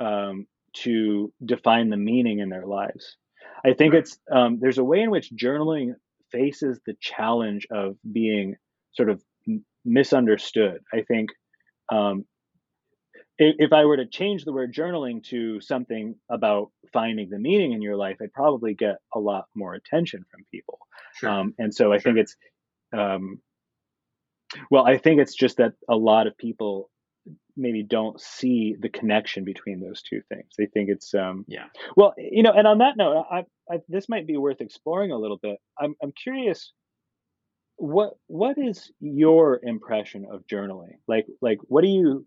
[0.00, 3.16] um, to define the meaning in their lives.
[3.64, 5.94] I think it's um, there's a way in which journaling
[6.32, 8.56] faces the challenge of being
[8.92, 9.22] sort of
[9.84, 10.80] misunderstood.
[10.92, 11.30] I think
[11.92, 12.24] um,
[13.40, 17.72] i- if I were to change the word journaling to something about finding the meaning
[17.72, 20.78] in your life, I'd probably get a lot more attention from people.
[21.16, 21.30] Sure.
[21.30, 22.36] Um, and so I think it's,
[22.96, 23.40] um,
[24.70, 26.90] well, I think it's just that a lot of people
[27.56, 30.46] maybe don't see the connection between those two things.
[30.58, 31.66] They think it's, um, yeah.
[31.96, 35.18] well, you know, and on that note, I, I, this might be worth exploring a
[35.18, 35.58] little bit.
[35.78, 36.72] I'm, I'm curious,
[37.76, 40.98] what, what is your impression of journaling?
[41.08, 42.26] Like, like, what do you,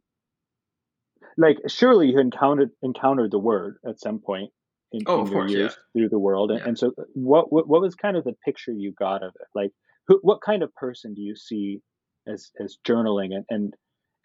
[1.38, 1.58] like?
[1.68, 4.52] Surely you encountered encountered the word at some point
[4.92, 5.60] in, Oh, in your course, yeah.
[5.60, 6.68] years through the world, and, Yeah.
[6.68, 9.48] and so what, what, what was kind of the picture you got of it?
[9.56, 9.72] Like,
[10.08, 11.82] who, what kind of person do you see
[12.28, 13.74] as as journaling and and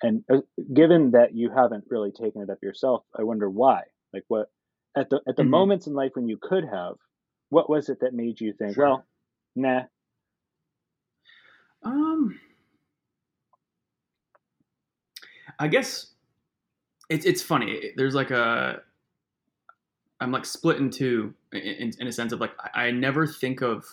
[0.03, 0.39] and uh,
[0.75, 3.83] given that you haven't really taken it up yourself i wonder why
[4.13, 4.49] like what
[4.97, 5.51] at the at the Mhm.
[5.51, 6.95] moments in life when you could have
[7.51, 8.89] what was it that made you think Sure.
[8.89, 9.07] well
[9.55, 9.83] nah
[11.85, 12.39] Um,
[15.59, 16.13] I guess
[17.09, 17.93] it's it's funny.
[17.97, 18.83] There's like a
[20.21, 23.61] I'm like split in two in, in, a sense of like I, I never think
[23.61, 23.85] of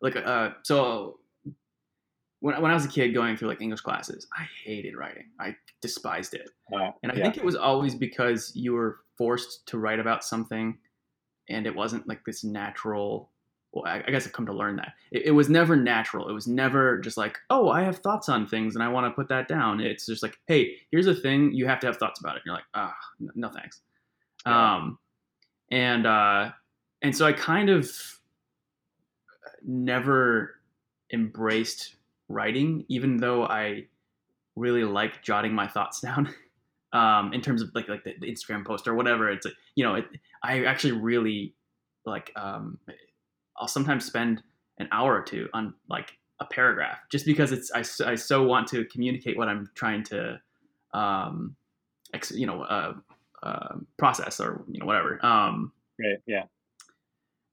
[0.00, 1.18] like uh so
[2.40, 5.24] when when I was a kid going through like English classes, I hated writing.
[5.40, 6.50] I despised it.
[6.72, 10.24] uh, And I yeah think it was always because you were forced to write about
[10.24, 10.78] something
[11.48, 13.30] and it wasn't like this natural.
[13.72, 14.94] Well, I, I guess I've come to learn that.
[15.10, 16.28] It, it was never natural.
[16.28, 19.10] It was never just like, oh, I have thoughts on things and I want to
[19.10, 19.80] put that down.
[19.80, 21.52] It's just like, hey, here's a thing.
[21.52, 22.38] You have to have thoughts about it.
[22.38, 23.82] And you're like, ah, n- no thanks.
[24.46, 24.76] Yeah.
[24.76, 24.98] Um,
[25.70, 26.50] and, uh,
[27.02, 27.90] and so I kind of
[29.62, 30.54] never
[31.12, 31.96] embraced
[32.28, 33.84] writing, even though I
[34.56, 36.34] really like jotting my thoughts down.
[36.94, 39.84] Um, in terms of like like the, the Instagram post or whatever, it's like, you
[39.84, 40.06] know, it,
[40.42, 41.54] I actually really
[42.06, 42.32] like.
[42.34, 42.78] Um,
[43.58, 44.42] I'll sometimes spend
[44.78, 48.68] an hour or two on like a paragraph just because it's I, I so want
[48.68, 50.40] to communicate what I'm trying to,
[50.94, 51.56] um,
[52.14, 52.94] ex, you know, uh,
[53.42, 55.24] uh, process or you know whatever.
[55.24, 56.44] Um, right yeah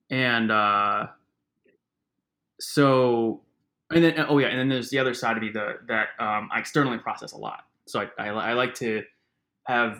[0.10, 1.08] and uh,
[2.60, 3.42] so
[3.92, 6.50] and then oh yeah and then there's the other side of me the, that um,
[6.52, 9.04] i externally process a lot so I, I, I like to
[9.64, 10.00] have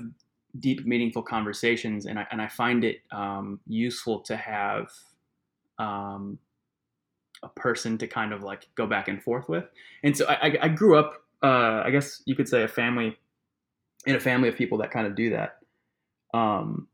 [0.60, 4.90] deep meaningful conversations and i, and I find it um, useful to have
[5.80, 6.40] um,
[7.44, 9.66] a person to kind of like go back and forth with
[10.04, 13.18] and so i, I, grew up uh, i guess you could say a family
[14.06, 15.58] in a family of people that kind of do that
[16.34, 16.88] um,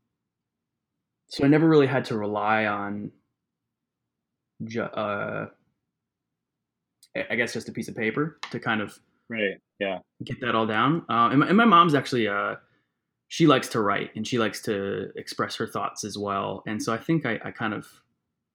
[1.28, 3.10] so i never really had to rely on
[4.64, 5.46] ju- uh,
[7.16, 10.54] I- I guess just a piece of paper to kind of right yeah get that
[10.54, 11.04] all down.
[11.08, 12.56] Uh, and, my, and my mom's actually, uh,
[13.28, 16.62] she likes to write and she likes to express her thoughts as well.
[16.66, 17.86] And so I think I, I kind of,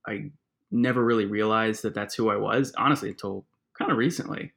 [0.07, 0.31] I
[0.71, 3.45] never really realized that that's who I was, honestly, until
[3.77, 4.53] kind of recently.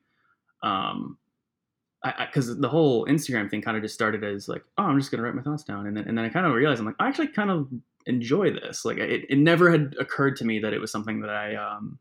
[0.63, 1.19] Um,
[2.03, 5.11] I, because the whole Instagram thing kind of just started as like, oh, I'm just
[5.11, 6.95] gonna write my thoughts down, and then and then I kind of realized I'm like,
[6.99, 7.69] I actually kind of
[8.07, 8.85] enjoy this.
[8.87, 11.99] Like, it, it never had occurred to me that it was something that I um,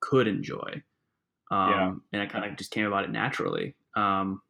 [0.00, 0.82] could enjoy,
[1.50, 1.92] um, Yeah.
[2.12, 3.74] and I kind of just came about it naturally.
[3.96, 4.42] Um,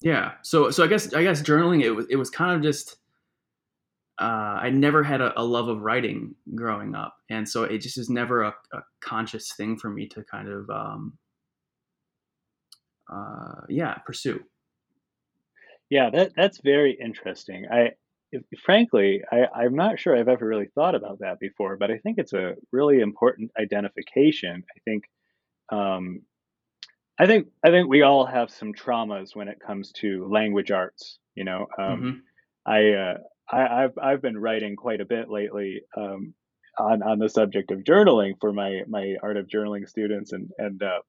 [0.00, 0.32] Yeah.
[0.42, 2.96] So so I guess I guess journaling it was it was kind of just
[4.18, 7.98] uh, I never had a, a, love of writing growing up, and so it just
[7.98, 11.18] is never a, a conscious thing for me to kind of um,
[13.12, 14.40] uh, yeah pursue.
[15.90, 17.66] Yeah, that that's very interesting.
[17.70, 17.90] I
[18.64, 22.18] frankly, I, I'm not sure I've ever really thought about that before, but I think
[22.18, 24.64] it's a really important identification.
[24.76, 25.04] I think,
[25.70, 26.22] um,
[27.18, 31.18] I think, I think we all have some traumas when it comes to language arts.
[31.34, 32.22] You know, um,
[32.66, 32.70] mm-hmm.
[32.70, 33.18] I, uh,
[33.50, 36.34] I, have I've been writing quite a bit lately um,
[36.78, 40.82] on on the subject of journaling for my my art of journaling students, and and
[40.82, 41.00] uh,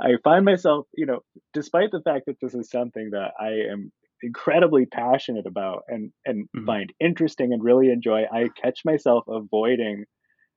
[0.00, 1.20] I find myself, you know,
[1.54, 6.44] despite the fact that this is something that I am incredibly passionate about and and
[6.44, 6.66] mm-hmm.
[6.66, 10.04] find interesting and really enjoy, I catch myself avoiding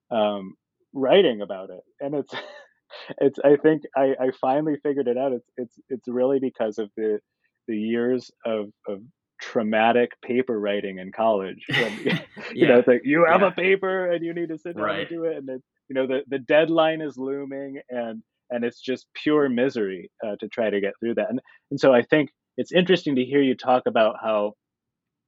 [0.09, 0.55] um,
[0.93, 2.33] writing about it, and it's
[3.19, 5.33] it's I think I, I finally figured it out.
[5.33, 7.19] It's it's it's really because of the
[7.67, 9.01] the years of of
[9.41, 11.65] traumatic paper writing in college.
[11.69, 12.21] When,
[12.53, 13.47] you know, it's like you have yeah.
[13.47, 14.99] a paper and you need to sit down right.
[14.99, 18.79] and do it, and then you know the the deadline is looming, and and it's
[18.79, 21.29] just pure misery uh, to try to get through that.
[21.29, 24.53] And and so I think it's interesting to hear you talk about how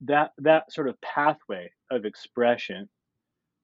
[0.02, 2.89] that that sort of pathway of expression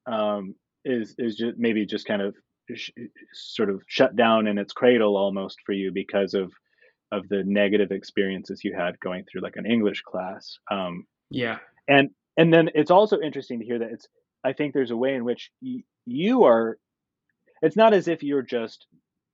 [0.07, 2.35] um, is is just maybe just kind of
[2.73, 2.91] sh-
[3.33, 6.51] sort of shut down in its cradle almost for you because of
[7.11, 10.57] of the negative experiences you had going through like an English class.
[10.69, 14.07] Um, yeah, and and then it's also interesting to hear that it's.
[14.43, 16.77] I think there's a way in which y- you are.
[17.61, 18.85] It's not as if you're just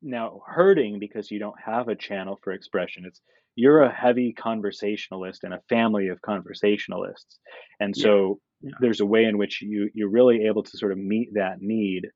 [0.02, 3.04] now hurting because you don't have a channel for expression.
[3.06, 3.22] It's
[3.56, 7.40] you're a heavy conversationalist and a family of conversationalists,
[7.80, 8.70] and so yeah.
[8.70, 8.78] Yeah.
[8.82, 12.08] there's a way in which you you're really able to sort of meet that need.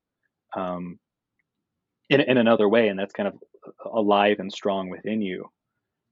[0.56, 1.00] Um,
[2.10, 3.36] in, in another way, and that's kind of
[3.86, 5.50] alive and strong within you.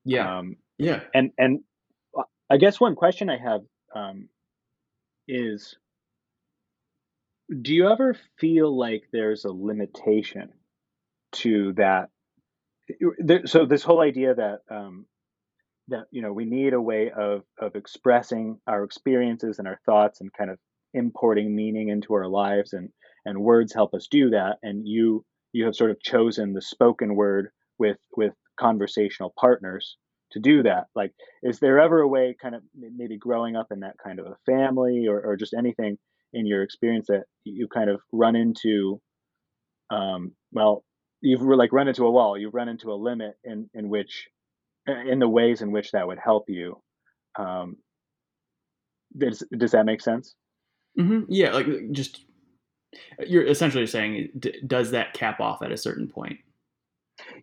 [0.06, 0.40] Yeah.
[0.40, 1.02] Um, yeah.
[1.14, 1.60] And and
[2.50, 3.62] I guess one question I have
[3.96, 4.30] um,
[5.28, 5.76] is,
[7.62, 10.50] do you ever feel like there's a limitation
[11.34, 12.10] to that?
[13.46, 15.08] So this whole idea that um,
[15.90, 20.22] that you know we need a way of of expressing our experiences and our thoughts
[20.22, 20.58] and kind of
[20.94, 22.90] importing meaning into our lives and
[23.26, 27.16] and words help us do that and you you have sort of chosen the spoken
[27.16, 29.98] word with with conversational partners
[30.32, 33.82] to do that like is there ever a way kind of maybe growing up in
[33.82, 35.98] that kind of a family or, or just anything
[36.34, 39.00] in your experience that you kind of run into
[39.90, 40.84] um, well
[41.22, 44.28] you've like run into a wall you've run into a limit in in which
[44.88, 46.82] in the ways in which that would help you
[47.40, 47.78] um,
[49.18, 50.36] does, does that make sense
[51.00, 51.22] mm-hmm.
[51.30, 52.26] yeah like just
[53.26, 54.30] you're essentially saying,
[54.66, 56.40] does that cap off at a certain point?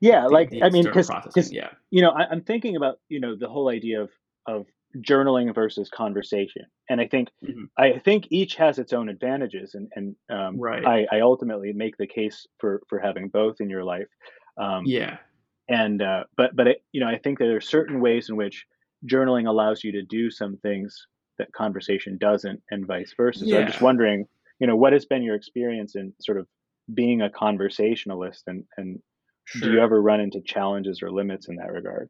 [0.01, 3.21] Yeah, the, like the I mean, because yeah, you know, I, am thinking about you
[3.21, 4.11] know the whole idea of
[4.47, 4.67] of
[4.99, 7.65] journaling versus conversation, and I think mm-hmm.
[7.77, 10.85] I think each has its own advantages, and and um, right.
[10.87, 14.09] I, I ultimately make the case for for having both in your life.
[14.57, 15.19] Um, yeah,
[15.69, 18.67] and uh, but but it, you know, I think there are certain ways in which
[19.07, 21.07] journaling allows you to do some things
[21.39, 23.45] that conversation doesn't, and vice versa.
[23.45, 23.57] Yeah.
[23.57, 24.27] So I'm just wondering
[24.61, 26.47] you know, what has been your experience in sort of
[26.93, 29.01] being a conversationalist and, and
[29.45, 29.69] sure.
[29.69, 32.09] do you ever run into challenges or limits in that regard?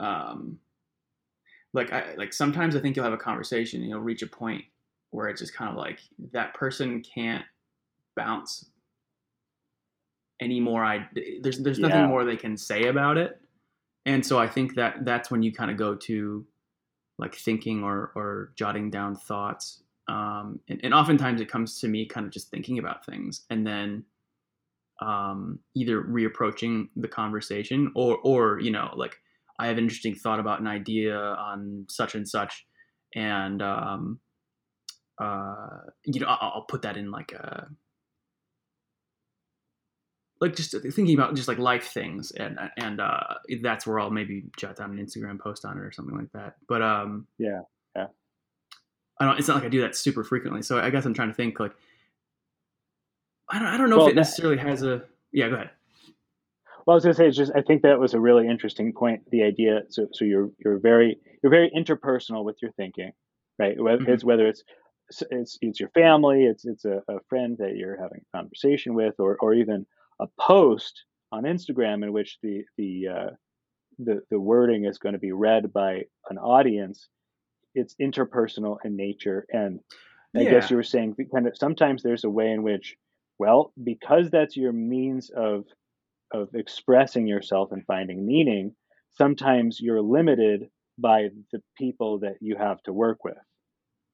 [0.00, 0.58] Um,
[1.74, 4.64] like I, like sometimes I think you'll have a conversation and you'll reach a point
[5.10, 6.00] where it's just kind of like
[6.32, 7.44] that person can't
[8.16, 8.66] bounce
[10.40, 10.84] anymore.
[10.84, 11.08] I
[11.42, 12.06] there's there's nothing yeah.
[12.06, 13.40] more they can say about it,
[14.06, 16.46] and so I think that that's when you kind of go to
[17.18, 22.06] like thinking or or jotting down thoughts um, and, and, oftentimes it comes to me
[22.06, 24.04] kind of just thinking about things and then
[25.00, 29.20] um, either reapproaching the conversation or or you know like
[29.58, 32.66] I have an interesting thought about an idea on such and such
[33.14, 34.18] and um,
[35.20, 37.68] uh, you know I'll, I'll put that in like a
[40.40, 44.44] like just thinking about just like life things and and uh, that's where I'll maybe
[44.56, 46.54] jot down an Instagram post on it or something like that.
[46.68, 47.60] But um, yeah, yeah.
[49.20, 49.38] I don't.
[49.38, 50.62] It's not like I do that super frequently.
[50.62, 51.72] So I guess I'm trying to think like
[53.48, 53.68] I don't.
[53.68, 55.02] I don't know well, if it necessarily has a.
[55.32, 55.70] Yeah, go ahead.
[56.86, 59.22] Well, I was gonna say it's just I think that was a really interesting point.
[59.30, 59.82] The idea.
[59.90, 63.12] So so you're you're very you're very interpersonal with your thinking,
[63.58, 63.80] right?
[63.80, 64.12] Whether mm-hmm.
[64.12, 64.62] it's whether it's
[65.30, 69.14] it's it's your family, it's it's a, a friend that you're having a conversation with,
[69.18, 69.86] or or even
[70.20, 73.30] a post on Instagram in which the the uh,
[73.98, 77.08] the the wording is going to be read by an audience
[77.78, 79.80] it's interpersonal in nature and
[80.36, 80.50] i yeah.
[80.50, 82.96] guess you were saying kind of sometimes there's a way in which
[83.38, 85.64] well because that's your means of
[86.32, 88.74] of expressing yourself and finding meaning
[89.18, 93.36] sometimes you're limited by the people that you have to work with,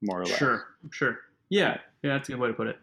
[0.02, 0.36] more or less.
[0.36, 1.18] Sure, sure.
[1.48, 2.76] Yeah, yeah, that's a good way to put it.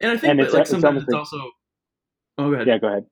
[0.00, 1.38] And I think And that, it's- like it's sometimes it's, also.
[2.38, 2.66] Oh, go ahead.
[2.66, 3.06] Yeah, go ahead.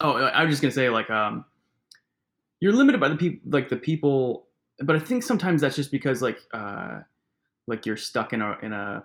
[0.00, 1.44] Oh, I was just gonna say like um,
[2.60, 4.47] you're limited by the people like the people,
[4.80, 7.00] but I think sometimes that's just because like uh,
[7.66, 9.04] like you're stuck in a in a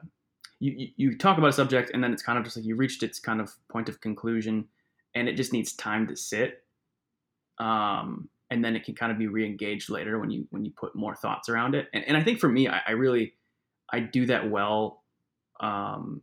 [0.60, 3.04] you, you talk about a subject and then it's kind of just like you reached
[3.04, 4.66] its kind of point of conclusion
[5.16, 6.64] and it just needs time to sit
[7.60, 10.96] um and then it can kind of be re-engaged later when you when you put
[10.96, 13.34] more thoughts around it and, and i think for me I, I really
[13.92, 15.04] i do that well
[15.60, 16.22] um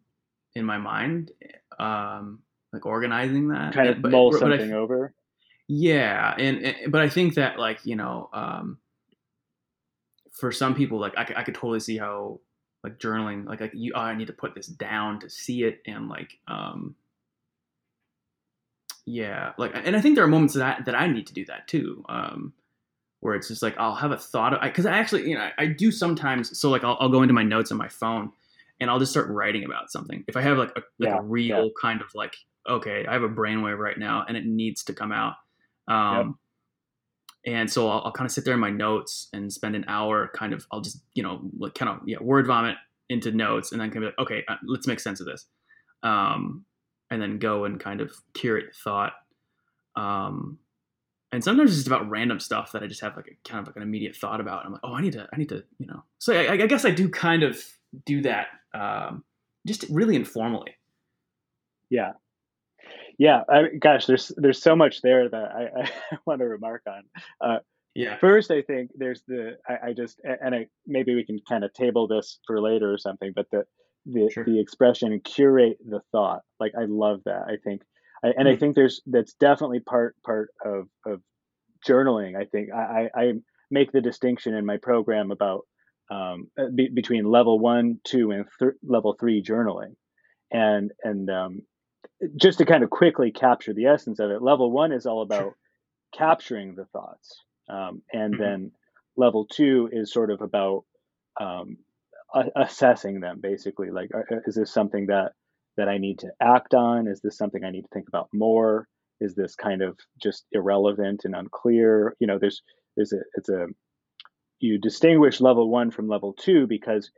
[0.55, 1.33] in my mind
[1.79, 2.41] um
[2.73, 5.13] like organizing that Kind of mull but I- something over.
[5.69, 8.79] yeah, and, and but I think that like you know, um,
[10.41, 12.41] for some people, like I, could- I could totally see how
[12.85, 15.83] like journaling, like like you, oh, I need to put this down to see it,
[15.87, 16.97] and like um,
[19.07, 21.45] yeah, like and I think there are moments that I, that I need to do
[21.47, 22.53] that too, um,
[23.21, 25.67] where it's just like I'll have a thought, because I, actually you know I, I
[25.67, 26.59] do sometimes.
[26.59, 28.33] So like I'll, I'll go into my notes on my phone,
[28.81, 30.25] and I'll just start writing about something.
[30.29, 32.37] If I have like a like Yeah, a real kind of like
[32.69, 35.35] okay, I have a brainwave right now, and it needs to come out.
[35.89, 36.39] Um,
[37.47, 40.31] And so I'll, I'll kind of sit there in my notes and spend an hour
[40.35, 42.77] kind of, I'll just, you know, like kind of, yeah, word vomit
[43.09, 45.47] into notes and then kind of be like, okay, uh, let's make sense of this.
[46.03, 46.65] Um,
[47.11, 49.13] and then go and kind of curate thought.
[49.97, 50.59] Um,
[51.33, 53.67] and sometimes it's just about random stuff that I just have like a kind of
[53.67, 54.67] like an immediate thought about.
[54.67, 56.03] I'm like, oh, I need to, I need to, you know.
[56.19, 57.63] So I, I guess I do kind of
[58.05, 59.25] do that, um,
[59.67, 60.75] just really informally.
[61.89, 62.13] Yeah.
[63.21, 65.83] Yeah, I, gosh, there's there's so much there that I,
[66.15, 67.61] I want to remark on.
[67.95, 68.17] Yeah.
[68.19, 71.73] First, I think there's the I, I just and I maybe we can kind of
[71.75, 73.65] table this for later or something, but the
[74.07, 74.45] the Sure.
[74.45, 77.43] the expression curate the thought, like I love that.
[77.47, 77.83] I think,
[78.25, 78.59] I, and I Hmm.
[78.61, 81.21] think there's that's definitely part part of of
[81.87, 82.37] journaling.
[82.41, 83.33] I think I I, I
[83.71, 85.67] make the distinction in my program about
[86.11, 89.95] um, uh, be, between level one, two, and th- level three journaling,
[90.51, 91.63] and and um,
[92.37, 95.55] just to kind of quickly capture the essence of it, level one is all about
[96.17, 97.35] capturing the thoughts.
[97.69, 98.39] Um, and Mhm.
[98.39, 98.73] then
[99.17, 100.85] level two is sort of about
[101.41, 101.79] um,
[102.35, 103.91] a- assessing them basically.
[103.91, 105.33] Like, are- is this something that,
[105.77, 107.07] that I need to act on?
[107.07, 108.89] Is this something I need to think about more?
[109.21, 112.17] Is this kind of just irrelevant and unclear?
[112.21, 112.63] You know, there's,
[112.97, 113.67] there's a, it's a,
[114.59, 117.11] you distinguish level one from level two because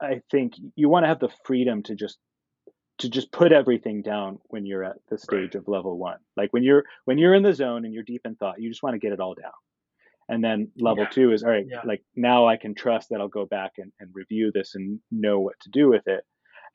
[0.00, 2.18] I think you want to have the freedom to just
[2.98, 6.18] to just put everything down when you're at the stage of level one.
[6.36, 8.82] Like when you're when you're in the zone and you're deep in thought, you just
[8.82, 9.52] want to get it all down.
[10.28, 11.10] And then level Yeah.
[11.10, 11.82] two is all right, Yeah.
[11.84, 15.40] like now I can trust that I'll go back and, and review this and know
[15.40, 16.24] what to do with it.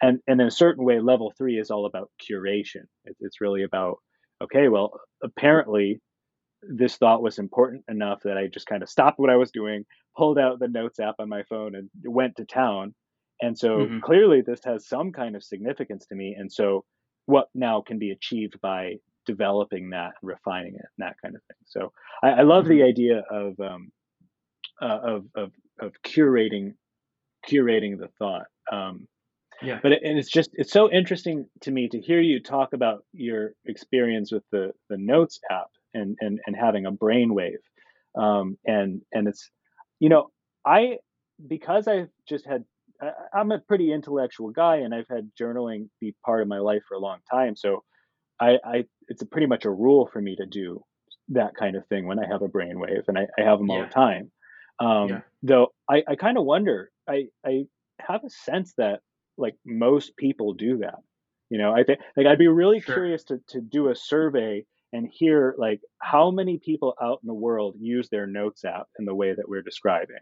[0.02, 2.86] And and in a certain way, level three is all about curation.
[3.06, 3.98] It, it's really about,
[4.42, 6.02] okay, well, apparently
[6.64, 9.86] this thought was important enough that I just kind of stopped what I was doing,
[10.18, 12.96] pulled out the notes app on my phone and went to town.
[13.44, 14.02] And so Mhm.
[14.02, 16.36] clearly this has some kind of significance to me.
[16.40, 16.86] And so
[17.26, 21.42] what now can be achieved by developing that and refining it and that kind of
[21.44, 21.58] thing.
[21.66, 21.92] So
[22.24, 23.92] I, I love the idea of, um,
[24.82, 26.74] uh, of, of, of curating,
[27.50, 28.48] curating the thought.
[28.72, 29.08] Um,
[29.62, 29.80] Yeah.
[29.82, 33.06] but it, and it's just it's so interesting to me to hear you talk about
[33.14, 37.64] your experience with the the notes app and and and having a brainwave
[38.20, 39.50] um and and it's
[40.00, 40.32] you know
[40.66, 40.98] i
[41.48, 42.73] because i've just had I-
[43.34, 46.96] i'm a pretty intellectual guy and i've had journaling be part of my life for
[46.96, 47.84] a long time so
[48.40, 50.84] i i it's a pretty much a rule for me to do
[51.30, 53.82] that kind of thing when i have a brainwave and i, I have them all
[53.82, 54.32] the time
[54.80, 55.22] um Yeah.
[55.44, 57.66] though i i kind of wonder i i
[58.00, 59.02] have a sense that
[59.38, 61.00] like most people do that
[61.50, 62.96] you know i think like i'd be really Sure.
[62.96, 67.34] curious to to do a survey and hear like how many people out in the
[67.34, 70.18] world use their notes app in the way that we're describing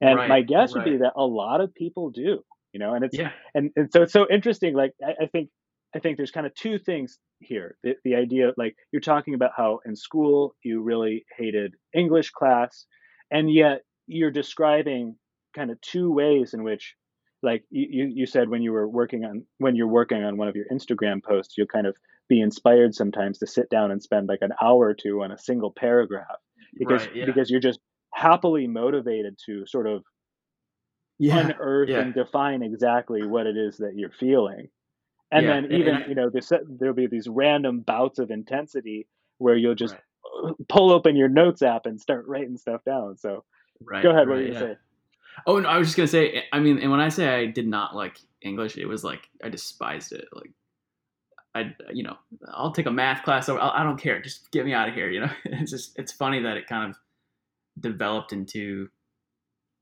[0.00, 3.04] and Right, my guess would be that a lot of people do you know and
[3.04, 3.30] it's Yeah.
[3.54, 5.50] and, and so it's so interesting like I, I think
[5.94, 9.52] i think there's kind of two things here the, the idea like you're talking about
[9.56, 12.86] how in school you really hated english class
[13.30, 15.16] and yet you're describing
[15.54, 16.94] kind of two ways in which
[17.42, 20.48] like you, you you said when you were working on when you're working on one
[20.48, 21.96] of your instagram posts you'll kind of
[22.28, 25.38] be inspired sometimes to sit down and spend like an hour or two on a
[25.38, 26.36] single paragraph
[26.78, 27.16] because right.
[27.16, 27.24] Yeah.
[27.26, 27.80] because you're just
[28.20, 30.02] happily motivated to sort of
[31.18, 31.38] yeah.
[31.38, 32.00] unearth yeah.
[32.00, 34.68] and define exactly what it is that you're feeling.
[35.32, 36.30] And Yeah, then even and I- you know
[36.78, 39.06] there'll be these random bouts of intensity
[39.38, 40.54] where you'll just Right.
[40.68, 43.16] pull open your notes app and start writing stuff down.
[43.16, 43.44] So
[43.82, 44.02] Right.
[44.02, 44.60] go ahead, what right, were you yeah.
[44.60, 44.80] gonna say?
[45.46, 46.44] Oh, no, I was just gonna say.
[46.52, 49.48] I mean, and when I say I did not like English, it was like I
[49.48, 50.26] despised it.
[50.32, 50.50] Like,
[51.54, 52.16] I, you know,
[52.52, 53.48] I'll take a math class.
[53.48, 54.20] Or I don't care.
[54.20, 55.08] Just get me out of here.
[55.08, 56.96] You know, it's just it's funny that it kind of
[57.80, 58.88] developed into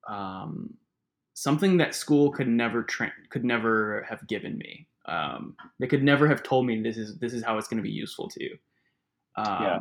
[0.08, 0.74] um,
[1.34, 4.86] something that school could never tra- could never have given me.
[5.06, 7.82] Um, they could never have told me this is this is how it's going to
[7.82, 8.56] be useful to you.
[9.36, 9.78] Um, yeah.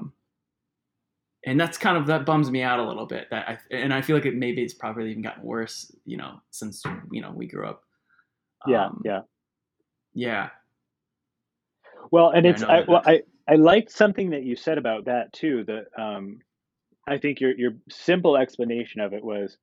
[1.45, 3.27] And that's kind of that bums me out a little bit.
[3.31, 5.91] That I, and I feel like it maybe it's probably even gotten worse.
[6.05, 7.83] You know, since you know we grew up.
[8.67, 9.21] Yeah, um, yeah,
[10.13, 10.49] yeah.
[12.11, 15.63] Well, and it's I, well, I I liked something that you said about that too.
[15.65, 16.39] That um,
[17.07, 19.57] I think your your simple explanation of it was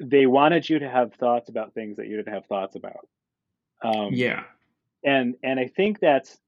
[0.00, 3.08] they wanted you to have thoughts about things that you didn't have thoughts about.
[3.82, 4.44] Um, yeah,
[5.04, 6.38] and and I think that's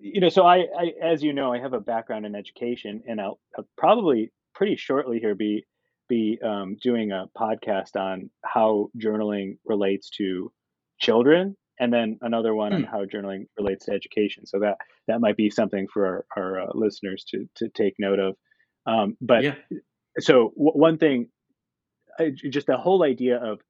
[0.00, 3.20] you know so I, I as you know I have a background in education and
[3.20, 5.64] I'll, I'll probably pretty shortly here be
[6.08, 10.52] be um, doing a podcast on how journaling relates to
[10.98, 12.90] children and then another one on hmm.
[12.90, 14.46] how journaling relates to education.
[14.46, 14.76] So that
[15.08, 18.36] that might be something for our, our uh, listeners to to take note of.
[18.86, 19.54] Um, but yeah.
[20.18, 21.28] so w- one thing,
[22.18, 23.60] I, just the whole idea of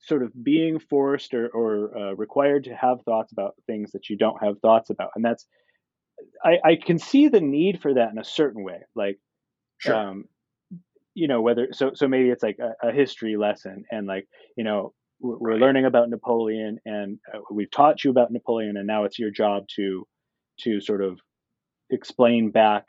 [0.00, 4.16] sort of being forced or, or uh, required to have thoughts about things that you
[4.16, 5.46] don't have thoughts about, and that's
[6.44, 9.18] I, I can see the need for that in a certain way, like.
[9.78, 9.96] Sure.
[9.96, 10.24] Um,
[11.14, 14.64] you know whether so so maybe it's like a, a history lesson and like you
[14.64, 15.60] know we're right.
[15.60, 19.64] learning about Napoleon, and uh, we've taught you about Napoleon, and now it's your job
[19.76, 20.06] to
[20.60, 21.18] to sort of
[21.90, 22.88] explain back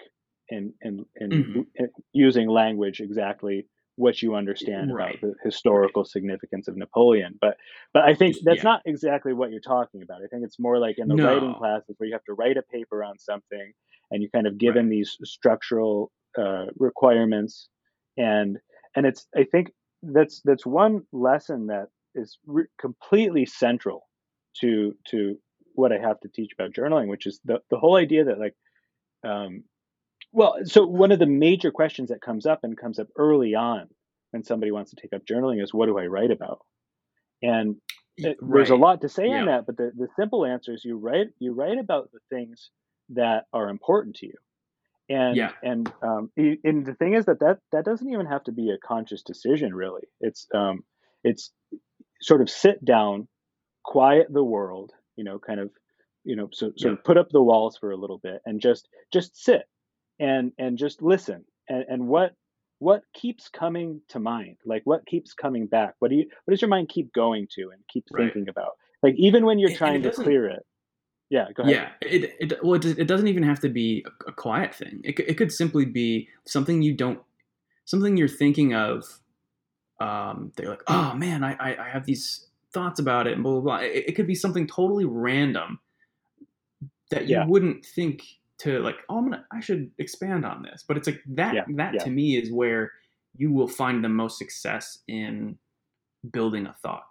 [0.50, 1.86] and and and mm-hmm.
[2.12, 3.66] using language exactly
[3.96, 5.18] what you understand right.
[5.18, 6.10] about the historical right.
[6.10, 7.38] significance of Napoleon.
[7.40, 7.58] But
[7.94, 8.64] but I think that's yeah.
[8.64, 10.22] not exactly what you're talking about.
[10.24, 11.26] I think it's more like in the no.
[11.26, 13.74] writing classes where you have to write a paper on something
[14.12, 14.92] and you're kind of given right.
[14.92, 17.70] these structural uh, requirements
[18.18, 18.58] and
[18.96, 19.72] and it's I think
[20.02, 24.08] that's that's one lesson that is re- completely central
[24.62, 25.38] to to
[25.76, 28.56] what I have to teach about journaling, which is the the whole idea that like,
[29.24, 29.64] um,
[30.34, 33.88] well, so one of the major questions that comes up and comes up early on
[34.32, 36.60] when somebody wants to take up journaling is what do I write about?
[37.42, 37.76] And
[38.18, 38.56] it, right.
[38.56, 39.42] there's a lot to say yeah.
[39.42, 42.72] on that, but the, the simple answer is you write you write about the things
[43.10, 44.34] that are important to you.
[45.10, 45.52] And yeah.
[45.62, 48.78] and um, and the thing is that, that that doesn't even have to be a
[48.78, 50.08] conscious decision, really.
[50.20, 50.84] It's um,
[51.24, 51.52] it's
[52.22, 53.28] sort of sit down,
[53.84, 55.70] quiet the world, you know, kind of,
[56.24, 56.92] you know, so sort yeah.
[56.94, 59.64] of put up the walls for a little bit and just just sit
[60.24, 62.34] and and just listen and and what
[62.80, 66.62] what keeps coming to mind like what keeps coming back what do you what does
[66.62, 68.26] your mind keep going to and keep right.
[68.26, 68.72] thinking about
[69.02, 70.66] like even when you're and, trying and to clear it
[71.30, 74.30] yeah go ahead yeah it, it well it, it doesn't even have to be a,
[74.30, 77.20] a quiet thing it, it could simply be something you don't
[77.86, 79.06] something you're thinking of
[80.04, 83.54] um, they're like, oh man, I, I, I have these thoughts about it and blah
[83.54, 83.76] blah blah.
[83.78, 85.80] It, it could be something totally random
[87.10, 87.46] that you yeah.
[87.46, 88.24] wouldn't think
[88.64, 90.84] to like, oh, I'm gonna, I should expand on this.
[90.88, 91.54] But it's like that.
[91.54, 91.64] Yeah.
[91.76, 92.04] That yeah.
[92.04, 92.92] to me is where
[93.36, 95.58] you will find the most success in
[96.32, 97.04] building a thought.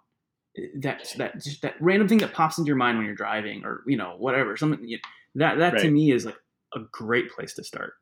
[0.79, 3.83] That that just that random thing that pops into your mind when you're driving, or
[3.87, 4.55] you know whatever.
[4.55, 4.99] Something you
[5.35, 5.81] that that right.
[5.81, 6.37] to me is like
[6.75, 7.93] a great place to start.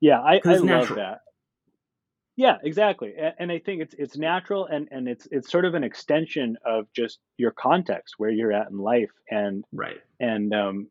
[0.00, 1.20] Yeah, I, I love that.
[2.36, 3.14] Yeah, exactly.
[3.18, 6.56] And, and I think it's it's natural and and it's it's sort of an extension
[6.64, 10.88] of just your context where you're at in life and right and um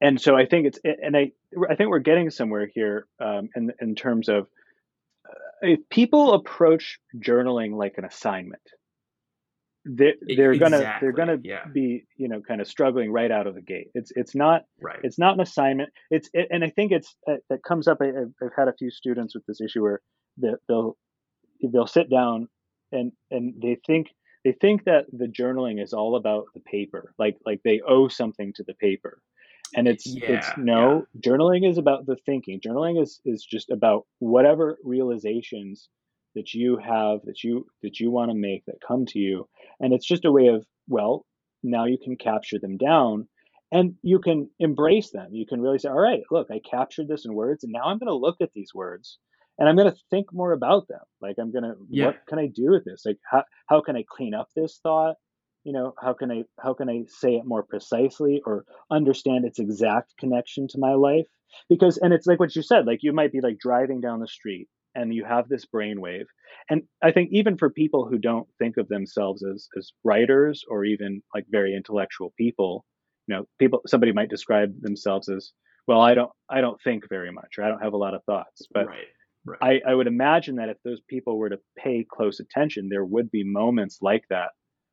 [0.00, 1.32] and so I think it's and I
[1.68, 4.46] I think we're getting somewhere here um in in terms of
[5.28, 5.32] uh,
[5.62, 8.62] if people approach journaling like an assignment
[9.84, 10.78] they're, they're exactly.
[10.78, 11.64] gonna they're gonna yeah.
[11.72, 15.00] be you know kind of struggling right out of the gate it's it's not right
[15.02, 18.06] it's not an assignment it's it, and i think it's it, it comes up I,
[18.06, 20.00] have had a few students with this issue where
[20.36, 20.96] they'll
[21.62, 22.48] they'll sit down
[22.92, 24.08] and and they think
[24.44, 28.52] they think that the journaling is all about the paper like like they owe something
[28.56, 29.22] to the paper
[29.74, 31.30] and it's yeah, it's no yeah.
[31.30, 35.88] journaling is about the thinking journaling is is just about whatever realizations
[36.34, 39.48] that you have that you that you want to make that come to you
[39.80, 41.26] and it's just a way of well
[41.62, 43.28] now you can capture them down
[43.72, 47.24] and you can embrace them you can really say all right look i captured this
[47.24, 49.18] in words and now i'm going to look at these words
[49.60, 51.00] and I'm going to think more about them.
[51.20, 52.06] Like I'm going to, yeah.
[52.06, 53.02] what can I do with this?
[53.04, 55.16] Like how, how can I clean up this thought?
[55.64, 59.58] You know, how can I, how can I say it more precisely or understand its
[59.58, 61.26] exact connection to my life?
[61.68, 64.28] Because, and it's like what you said, like you might be like driving down the
[64.28, 66.24] street and you have this brainwave.
[66.68, 70.84] And I think even for people who don't think of themselves as, as writers or
[70.84, 72.84] even like very intellectual people,
[73.26, 75.52] you know, people, somebody might describe themselves as,
[75.86, 78.22] well, I don't, I don't think very much, or I don't have a lot of
[78.24, 79.06] thoughts, but right
[79.62, 83.30] I, I would imagine that if those people were to pay close attention, there would
[83.30, 84.50] be moments like that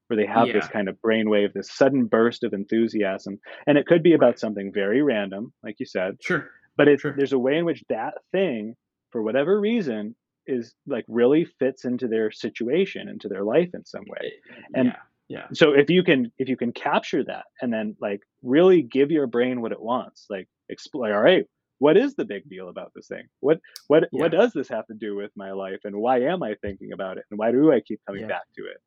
[0.08, 0.54] where they have Yeah.
[0.54, 4.40] this kind of brainwave, this sudden burst of enthusiasm, and it could be about Right.
[4.40, 6.50] something very random, like you said, Sure.
[6.76, 7.14] but it's Sure.
[7.16, 8.76] there's a way in which that thing,
[9.12, 14.06] for whatever reason, is like really fits into their situation, into their life in some
[14.08, 14.34] way.
[14.50, 15.02] Eh, and- yeah.
[15.30, 15.48] Yeah.
[15.52, 19.28] So if you can if you can capture that and then like really give your
[19.28, 21.46] brain what it wants, like explore, all right,
[21.80, 23.28] what is the big deal about this thing?
[23.42, 26.56] What what what does this have to do with my life and why am I
[26.62, 28.28] thinking about it and why do I keep coming Yeah.
[28.30, 28.78] back to it?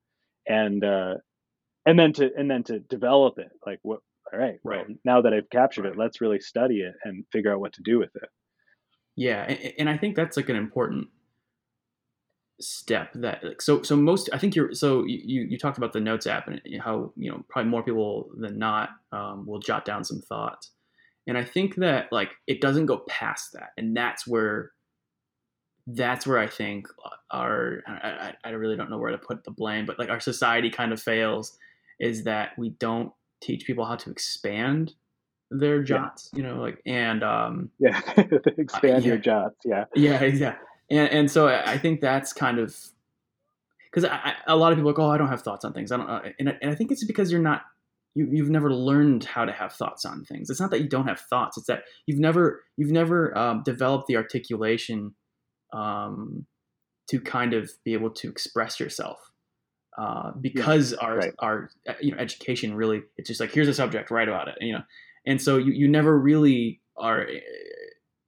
[0.47, 1.15] And uh
[1.87, 4.01] and then to and then to develop it like what
[4.33, 4.97] all right, well, Right.
[5.05, 5.93] now that I've captured Right.
[5.93, 8.29] it, let's really study it and figure out what to do with it.
[9.17, 11.09] Yeah, and, and I think that's like an important
[12.61, 16.01] step that like so so most I think you're so you you talked about the
[16.01, 20.05] notes app and how you know probably more people than not um, will jot down
[20.05, 20.71] some thoughts,
[21.27, 24.73] and I think that like it doesn't go past that, and that's where
[25.87, 26.89] that's where I think
[27.31, 30.71] our I, I, really don't know where to put the blame, but like our society
[30.71, 31.57] kind of fails
[31.99, 34.95] is that we don't teach people how to expand
[35.51, 38.01] their jots, you know, like and um Yeah.
[38.59, 39.21] Expand your yeah.
[39.21, 39.57] jots.
[39.65, 39.85] Yeah.
[39.95, 40.55] yeah, yeah,
[40.91, 42.77] and and so I think that's kind of
[43.93, 44.09] because
[44.47, 45.91] a lot of people like, oh, I don't have thoughts on things.
[45.91, 47.63] I don't, uh, and I, and I think it's because you're not
[48.15, 50.51] you you've never learned how to have thoughts on things.
[50.51, 51.57] It's not that you don't have thoughts.
[51.57, 55.15] It's that you've never you've never um, developed the articulation
[55.73, 56.47] um,
[57.09, 59.19] to kind of be able to express yourself.
[59.99, 61.35] Uh, because our right.
[61.41, 64.55] our uh, you know education really it's just like here's a subject write about it
[64.61, 64.83] you know
[65.27, 67.41] and so you, you never really are uh,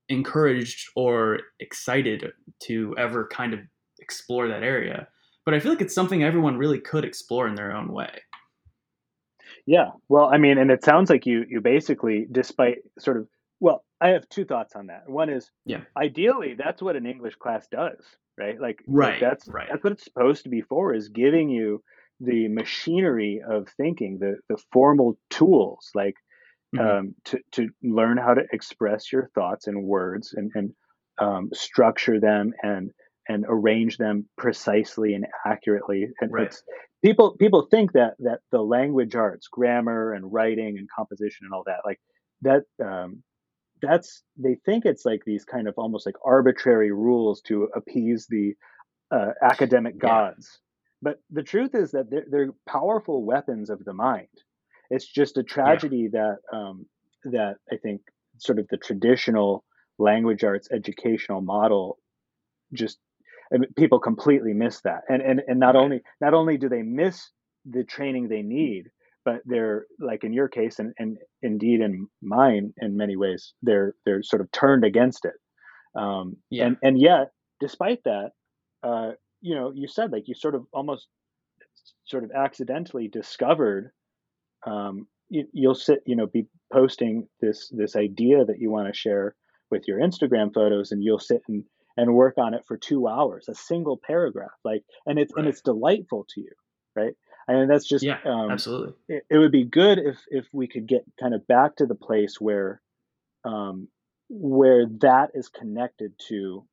[0.09, 3.61] encouraged or excited to ever kind of
[4.01, 5.07] explore that area
[5.45, 8.11] but i feel like it's something everyone really could explore in their own way
[9.67, 9.91] Yeah.
[10.09, 13.29] Well, I mean, and it sounds like you you basically, despite sort of,
[13.63, 15.09] well, I have two thoughts on that.
[15.09, 15.85] One is, Yeah.
[15.97, 18.05] ideally, that's what an English class does,
[18.37, 18.61] right?
[18.61, 19.69] Like, like Right, that's right.
[19.71, 21.83] that's what it's supposed to be for, is giving you
[22.19, 26.15] the machinery of thinking, the the formal tools, like
[26.75, 26.81] Mhm.
[26.83, 30.73] um, to to learn how to express your thoughts in words and and
[31.19, 32.91] um, structure them and
[33.29, 36.09] and arrange them precisely and accurately.
[36.21, 36.47] And Right.
[36.47, 36.65] it's
[37.05, 41.63] people people think that that the language arts, grammar and writing and composition and all
[41.67, 42.01] that, like
[42.43, 42.65] that.
[42.85, 43.23] Um,
[43.83, 48.55] that's they think it's like these kind of almost like arbitrary rules to appease the
[49.11, 50.09] uh, academic Yeah.
[50.09, 50.61] gods.
[51.03, 54.29] But the truth is that they're, they're powerful weapons of the mind.
[54.91, 56.87] It's just a tragedy that um,
[57.25, 58.03] that I think
[58.39, 59.65] sort of the traditional
[59.99, 61.99] language arts educational model
[62.73, 62.99] just
[63.55, 65.03] I mean, people completely miss that.
[65.09, 65.85] And and and not Right.
[65.85, 67.31] only not only do they miss
[67.65, 68.91] the training they need,
[69.25, 73.95] but they're like in your case and, and indeed in mine in many ways they're
[74.05, 75.35] they're sort of turned against it.
[75.99, 76.67] Um, Yeah.
[76.67, 78.33] and and yet despite that,
[78.83, 81.09] uh, you know, you said like you sort of almost
[82.05, 83.93] sort of accidentally discovered
[84.67, 88.99] um, you, you'll sit you know be posting this this idea that you want to
[88.99, 89.35] share
[89.71, 91.65] with your instagram photos and you'll sit and
[91.97, 95.63] and work on it for two hours a single paragraph like and it's and it's
[95.63, 96.51] delightful to you
[96.95, 97.15] right
[97.49, 98.95] i mean that's just yeah um, absolutely.
[99.09, 101.95] it, it would be good if if we could get kind of back to the
[101.95, 102.81] place where
[103.45, 103.89] um
[104.29, 106.65] where that is connected to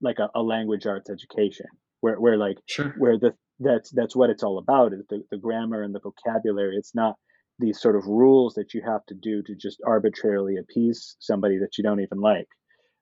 [0.00, 1.66] like a, a language arts education
[2.00, 2.94] where where like sure.
[2.98, 6.76] where the that's that's what it's all about is the, the grammar and the vocabulary.
[6.76, 7.16] It's not
[7.58, 11.78] these sort of rules that you have to do to just arbitrarily appease somebody that
[11.78, 12.48] you don't even like.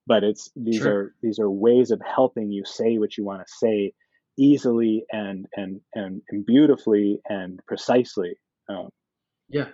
[0.06, 0.92] But it's these Sure.
[0.92, 3.92] are these are ways of helping you say what you want to say
[4.36, 8.36] easily and and and, and beautifully and precisely
[8.68, 8.88] um,
[9.48, 9.68] Yeah.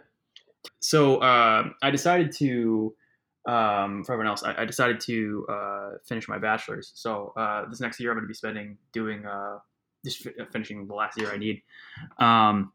[0.81, 2.95] So uh, I decided to,
[3.49, 6.93] um, for everyone else, I, I decided to uh, finish my bachelor's.
[6.95, 9.59] So uh, this next year, I'm going to be spending doing uh,
[10.05, 11.63] just fi- finishing the last year I need.
[12.19, 12.73] Um,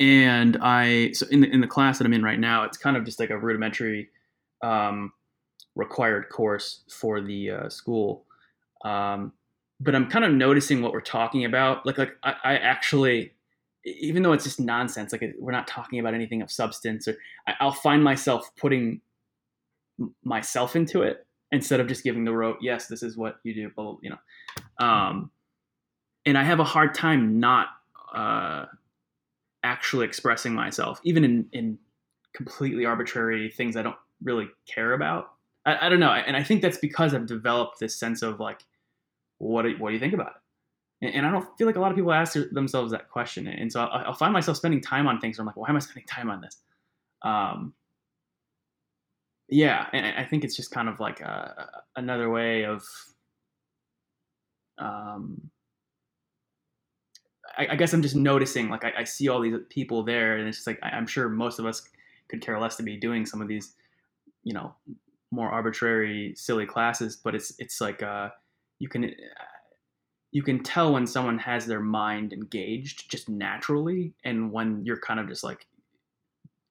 [0.00, 2.96] and I so in the in the class that I'm in right now, it's kind
[2.96, 4.10] of just like a rudimentary
[4.62, 5.12] um,
[5.76, 8.24] required course for the uh, school.
[8.84, 9.32] Um,
[9.82, 11.84] but I'm kind of noticing what we're talking about.
[11.84, 13.32] Like like I, I actually
[13.84, 17.16] even though it's just nonsense, like we're not talking about anything of substance, or
[17.48, 19.00] I, I'll find myself putting
[20.24, 23.70] myself into it instead of just giving the rote, yes, this is what you do,
[23.74, 24.86] blah, blah, you know.
[24.86, 25.30] Um,
[26.24, 27.66] and I have a hard time not
[28.14, 28.66] uh,
[29.64, 31.78] actually expressing myself, even in, in
[32.34, 35.32] completely arbitrary things I don't really care about.
[35.66, 38.60] I, I don't know, and I think that's because I've developed this sense of like,
[39.42, 41.06] what do, what do you think about it?
[41.06, 43.46] And, and I don't feel like a lot of people ask themselves that question.
[43.48, 45.38] And so I'll, I'll find myself spending time on things.
[45.38, 46.56] Where I'm like, why am I spending time on this?
[47.22, 47.74] Um,
[49.48, 52.84] yeah, and I think it's just kind of like a, another way of,
[54.78, 55.50] um,
[57.58, 58.70] I, I guess I'm just noticing.
[58.70, 61.28] Like I, I, see all these people there, and it's just like I, I'm sure
[61.28, 61.82] most of us
[62.28, 63.74] could care less to be doing some of these,
[64.42, 64.74] you know,
[65.30, 67.16] more arbitrary, silly classes.
[67.16, 68.30] But it's it's like uh,
[68.82, 69.14] you can
[70.32, 75.20] you can tell when someone has their mind engaged just naturally, and when you're kind
[75.20, 75.66] of just like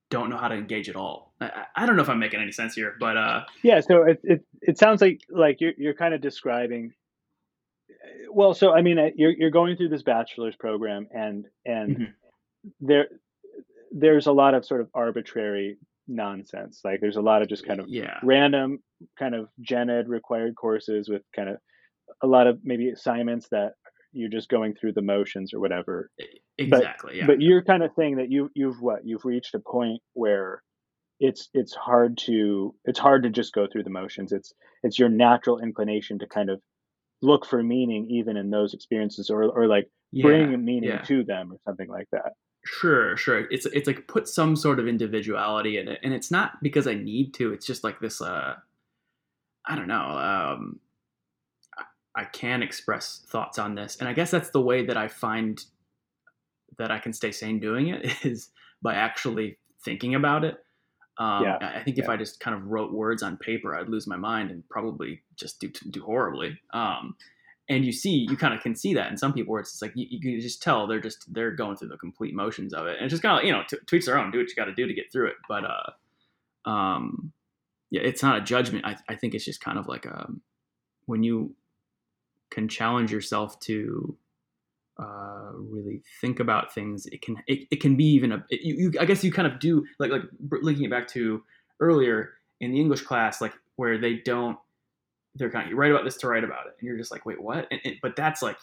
[0.10, 1.34] don't know how to engage at all.
[1.40, 3.80] I, I don't know if I'm making any sense here, but uh, yeah.
[3.80, 6.92] So it, it it sounds like like you're you're kind of describing.
[8.30, 12.12] Well, so I mean, you're you're going through this bachelor's program, and and mm-hmm.
[12.82, 13.08] there
[13.94, 15.78] there's a lot of sort of arbitrary
[16.10, 16.82] nonsense.
[16.84, 18.20] Like there's a lot of just kind of yeah.
[18.22, 18.80] random
[19.18, 21.58] kind of gen ed required courses with kind of
[22.24, 23.74] a lot of maybe assignments that
[24.14, 26.10] you're just going through the motions or whatever.
[26.58, 27.14] Exactly.
[27.14, 27.26] But, yeah.
[27.28, 30.62] but you're kind of saying that you you've what you've reached a point where
[31.20, 34.32] it's it's hard to it's hard to just go through the motions.
[34.32, 34.54] It's
[34.84, 36.60] it's your natural inclination to kind of
[37.22, 41.02] look for meaning even in those experiences or or like yeah, bring meaning yeah.
[41.04, 42.34] to them or something like that.
[42.64, 43.48] Sure, sure.
[43.50, 46.94] It's it's like put some sort of individuality in it, and it's not because I
[46.94, 47.54] need to.
[47.54, 48.22] It's just like this.
[48.22, 48.56] Uh,
[49.66, 49.96] I don't know.
[49.96, 50.80] Um,
[52.22, 53.98] I can express thoughts on this.
[54.00, 55.60] And I guess that's the way that I find
[56.78, 58.50] that I can stay sane doing it is
[58.82, 60.64] by actually thinking about it.
[61.18, 61.58] Um, yeah.
[61.62, 62.12] I think if yeah.
[62.12, 65.60] I just kind of wrote words on paper, I'd lose my mind and probably just
[65.60, 66.60] do do horribly.
[66.74, 67.16] Um,
[67.68, 69.94] and you see, you kind of can see that in some people where it's like
[69.96, 72.98] you, you, can just tell they're just they're going through the complete motions of it,
[72.98, 74.32] and it's just kind of you know to, each their own.
[74.32, 75.36] Do what you got to do to get through it.
[75.48, 77.34] But uh, um,
[77.92, 78.86] yeah, it's not a judgment.
[78.86, 80.42] I, I think it's just kind of like um,
[81.06, 81.56] when you
[82.52, 84.16] can challenge yourself to
[85.00, 87.08] uh, really think about things.
[87.08, 89.48] It can it, it can be even a it, you, you, I guess you kind
[89.48, 90.22] of do like like
[90.62, 91.44] linking it back to
[91.80, 94.58] earlier in the English class, like where they don't
[95.36, 97.26] they're kind of you write about this to write about it, and you're just like
[97.26, 97.68] wait what?
[97.72, 98.58] And, and, but that's like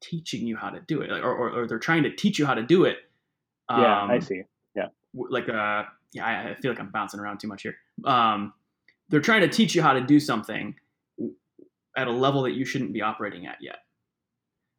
[0.00, 2.46] teaching you how to do it, like, or, or, or they're trying to teach you
[2.46, 2.98] how to do it.
[3.68, 4.42] Um, yeah, I um, see.
[4.76, 7.74] Yeah, like uh yeah, I, I feel like I'm bouncing around too much here.
[8.04, 8.52] Um,
[9.08, 10.76] they're trying to teach you how to do something
[11.96, 13.78] at a level that you shouldn't be operating at yet.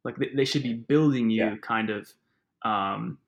[0.04, 1.56] Like they, they should be building you yeah.
[1.62, 2.08] kind of
[2.62, 3.18] um,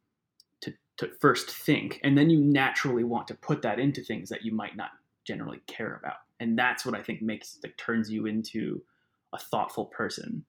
[0.60, 4.44] to, to first think, and then you naturally want to put that into things that
[4.44, 4.90] you might not
[5.24, 8.82] generally care about, and that's what I think makes like turns you into
[9.32, 10.44] a thoughtful person.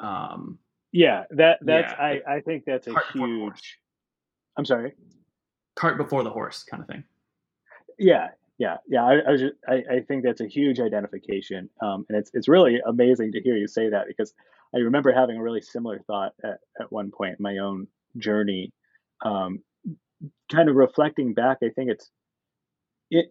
[0.00, 0.58] Um,
[0.92, 2.04] yeah, that that's yeah.
[2.04, 3.78] I I think that's a Cart huge.
[4.56, 4.94] I'm sorry.
[5.76, 7.04] Cart before the horse, kind of thing.
[7.98, 8.28] Yeah,
[8.58, 9.04] yeah, yeah.
[9.04, 12.80] I, I, just, I, I, think that's a huge identification, um, and it's it's really
[12.86, 14.32] amazing to hear you say that because
[14.74, 17.86] I remember having a really similar thought at, at one point in my own
[18.16, 18.72] journey,
[19.24, 19.60] um,
[20.50, 21.58] kind of reflecting back.
[21.62, 22.10] I think it's
[23.10, 23.26] it.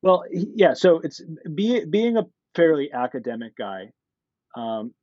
[0.00, 0.74] Well, yeah.
[0.74, 1.20] So it's
[1.52, 3.90] be, being a fairly academic guy,
[4.56, 4.94] um,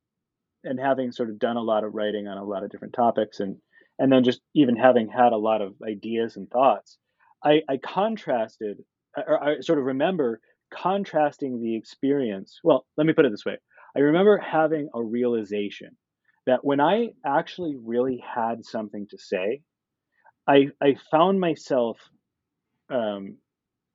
[0.64, 3.42] and having sort of done a lot of writing on a lot of different topics,
[3.42, 3.58] and
[4.00, 6.98] and then just even having had a lot of ideas and thoughts
[7.46, 8.84] I, I contrasted,
[9.16, 10.42] or I sort of remember
[10.74, 12.60] contrasting the experience.
[12.64, 13.58] Well, let me put it this way
[13.96, 15.96] I remember having a realization
[16.46, 19.62] that when I actually really had something to say,
[20.48, 21.98] I, I found myself
[22.90, 23.38] um,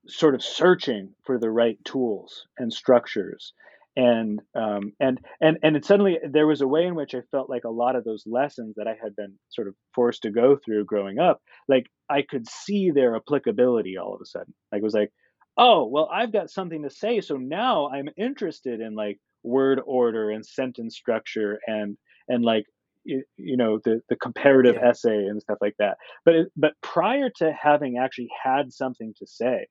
[0.08, 3.52] sort of searching for the right tools and structures
[4.00, 7.50] and um, and and and it suddenly there was a way in which I felt
[7.50, 10.56] like a lot of those lessons that I had been sort of forced to go
[10.56, 14.54] through growing up, like I could see their applicability all of a sudden.
[14.72, 15.10] Like it was like,
[15.58, 20.30] oh well, I've got something to say, so now I'm interested in like word order
[20.30, 22.64] and sentence structure and and like
[23.04, 24.88] you, you know the the comparative yeah.
[24.88, 25.98] essay and stuff like that.
[26.24, 29.66] But it, but prior to having actually had something to say,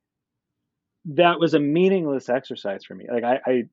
[1.15, 3.07] that was a meaningless exercise for me.
[3.11, 3.63] Like I, I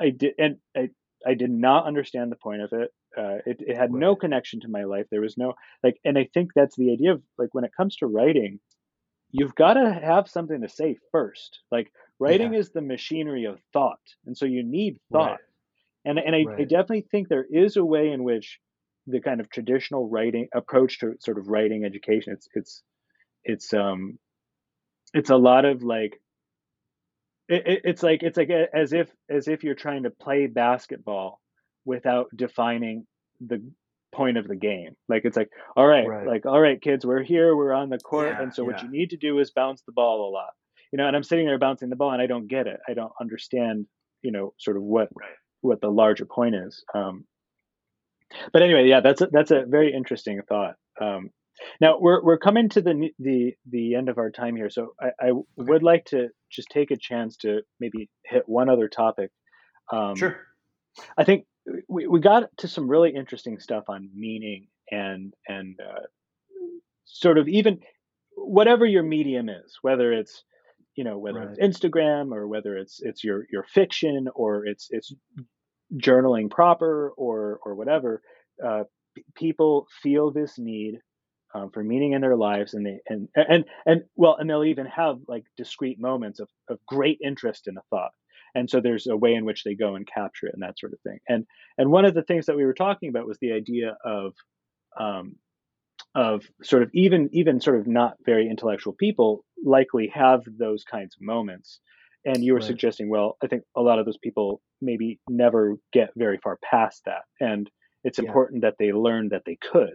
[0.00, 0.90] I did, and I,
[1.26, 2.90] I did not understand the point of it.
[3.16, 4.00] Uh, it, it had right.
[4.00, 5.06] no connection to my life.
[5.10, 7.96] There was no like, and I think that's the idea of like when it comes
[7.96, 8.58] to writing,
[9.30, 11.60] you've got to have something to say first.
[11.70, 12.60] Like writing yeah.
[12.60, 15.30] is the machinery of thought, and so you need thought.
[15.30, 15.38] Right.
[16.06, 16.60] And and I, right.
[16.60, 18.58] I definitely think there is a way in which
[19.06, 22.82] the kind of traditional writing approach to sort of writing education, it's it's
[23.44, 24.18] it's um
[25.12, 26.20] it's a lot of like
[27.48, 31.40] it, it's like it's like as if as if you're trying to play basketball
[31.84, 33.06] without defining
[33.40, 33.62] the
[34.14, 34.96] point of the game.
[35.08, 36.26] Like it's like, all right, right.
[36.26, 38.68] like all right, kids, we're here, we're on the court, yeah, and so yeah.
[38.68, 40.50] what you need to do is bounce the ball a lot.
[40.92, 42.78] You know, and I'm sitting there bouncing the ball, and I don't get it.
[42.88, 43.86] I don't understand,
[44.22, 45.30] you know, sort of what right.
[45.60, 46.84] what the larger point is.
[46.94, 47.24] Um,
[48.52, 50.74] but anyway, yeah, that's a, that's a very interesting thought.
[51.00, 51.30] Um,
[51.80, 55.06] now we're we're coming to the the the end of our time here, so I,
[55.20, 55.42] I okay.
[55.56, 59.30] would like to just take a chance to maybe hit one other topic.
[59.92, 60.40] Um, sure.
[61.18, 61.46] I think
[61.88, 66.02] we, we got to some really interesting stuff on meaning and and uh,
[67.04, 67.80] sort of even
[68.36, 70.42] whatever your medium is, whether it's
[70.96, 71.56] you know whether right.
[71.56, 75.12] it's Instagram or whether it's it's your your fiction or it's it's
[75.96, 78.22] journaling proper or or whatever.
[78.64, 78.84] Uh,
[79.14, 80.98] p- people feel this need
[81.54, 84.86] um, for meaning in their lives, and they and and and well, and they'll even
[84.86, 88.12] have like discrete moments of of great interest in a thought.
[88.56, 90.92] And so there's a way in which they go and capture it and that sort
[90.92, 91.18] of thing.
[91.28, 91.46] And
[91.78, 94.34] and one of the things that we were talking about was the idea of
[94.98, 95.36] um,
[96.14, 101.16] of sort of even even sort of not very intellectual people likely have those kinds
[101.16, 101.80] of moments.
[102.26, 102.66] And you were right.
[102.66, 107.02] suggesting well i think a lot of those people maybe never get very far past
[107.06, 107.22] that.
[107.40, 107.70] And
[108.02, 108.26] it's yeah.
[108.26, 109.94] important that they learn that they could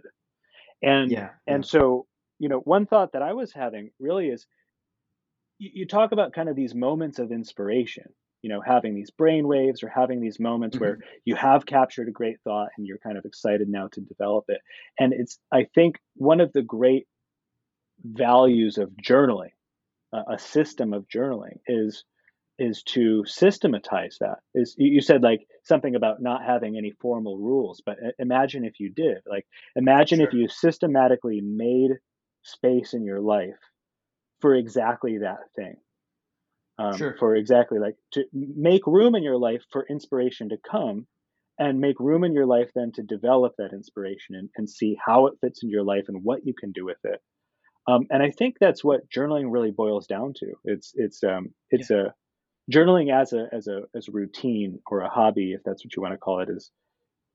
[0.82, 1.68] and yeah, and yeah.
[1.68, 2.06] so
[2.38, 4.46] you know one thought that i was having really is
[5.58, 8.04] you, you talk about kind of these moments of inspiration
[8.42, 10.84] you know having these brain waves or having these moments mm-hmm.
[10.84, 14.44] where you have captured a great thought and you're kind of excited now to develop
[14.48, 14.60] it
[14.98, 17.06] and it's i think one of the great
[18.04, 19.52] values of journaling
[20.12, 22.04] uh, a system of journaling is
[22.60, 27.82] is to systematize that is you said like something about not having any formal rules
[27.84, 30.28] but imagine if you did like imagine sure.
[30.28, 31.92] if you systematically made
[32.42, 33.58] space in your life
[34.40, 35.76] for exactly that thing
[36.78, 37.16] um, sure.
[37.18, 41.06] for exactly like to make room in your life for inspiration to come
[41.58, 45.26] and make room in your life then to develop that inspiration and, and see how
[45.26, 47.22] it fits into your life and what you can do with it
[47.88, 51.88] um, and i think that's what journaling really boils down to it's it's um, it's
[51.88, 51.96] yeah.
[51.96, 52.10] a
[52.70, 56.02] journaling as a as a as a routine or a hobby if that's what you
[56.02, 56.70] want to call it is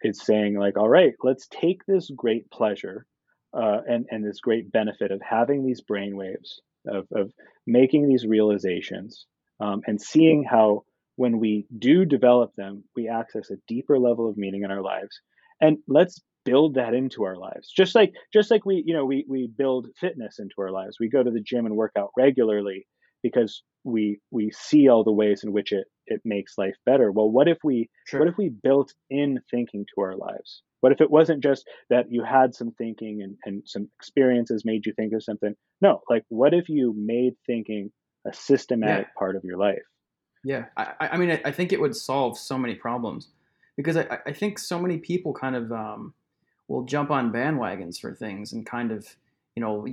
[0.01, 3.05] it's saying like all right let's take this great pleasure
[3.53, 7.31] uh, and and this great benefit of having these brain waves of, of
[7.65, 9.25] making these realizations
[9.59, 10.83] um, and seeing how
[11.15, 15.19] when we do develop them, we access a deeper level of meaning in our lives.
[15.61, 17.71] And let's build that into our lives.
[17.75, 20.97] Just like just like we, you know, we we build fitness into our lives.
[20.99, 22.85] We go to the gym and work out regularly
[23.27, 27.11] because we we see all the ways in which it it makes life better.
[27.11, 28.19] Well, what if we sure.
[28.19, 30.61] what if we built in thinking to our lives?
[30.81, 34.85] What if it wasn't just that you had some thinking and, and some experiences made
[34.85, 35.55] you think of something?
[35.81, 37.91] No, like what if you made thinking
[38.25, 39.19] a systematic yeah.
[39.19, 39.83] part of your life.
[40.43, 43.29] Yeah, I, I mean, I think it would solve so many problems
[43.77, 46.13] because I, I think so many people kind of um,
[46.67, 49.07] will jump on bandwagons for things and kind of,
[49.55, 49.87] you know,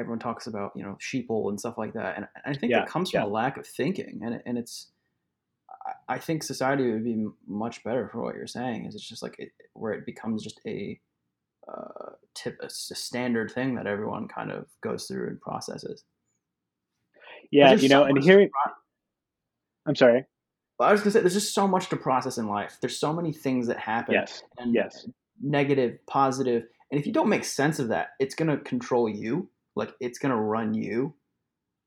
[0.00, 2.88] everyone talks about you know sheeple and stuff like that, and I think yeah, that
[2.88, 3.26] comes from yeah.
[3.26, 4.88] a lack of thinking, and and it's.
[6.08, 8.86] I think society would be much better for what you're saying.
[8.86, 11.00] Is it's just like it, where it becomes just a
[11.68, 16.04] uh, tip, a, a standard thing that everyone kind of goes through and processes.
[17.50, 18.50] Yeah, you know, so and hearing.
[19.86, 20.24] I'm sorry.
[20.78, 22.78] Well, I was gonna say there's just so much to process in life.
[22.80, 24.14] There's so many things that happen.
[24.14, 24.42] Yes.
[24.58, 25.06] And yes.
[25.42, 29.48] Negative, positive, and if you don't make sense of that, it's gonna control you.
[29.80, 31.14] Like it's gonna run you.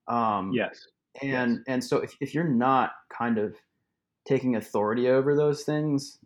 [0.07, 0.87] Um, yes.
[1.21, 1.63] And yes.
[1.67, 3.55] and so if if you're not kind of
[4.27, 6.17] taking authority over those things,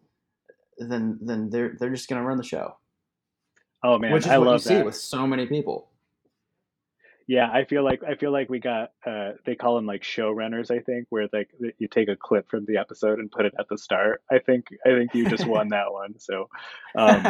[0.78, 2.78] then then they're they're just gonna run the show.
[3.84, 5.89] Oh man, which is I what love you see with so many people.
[7.28, 10.72] Yeah, I feel like I feel like we got uh they call them like showrunners,
[10.72, 13.68] I think, where like you take a clip from the episode and put it at
[13.70, 14.22] the start.
[14.32, 16.18] I think I think you just won that one.
[16.20, 16.47] So
[16.95, 17.28] um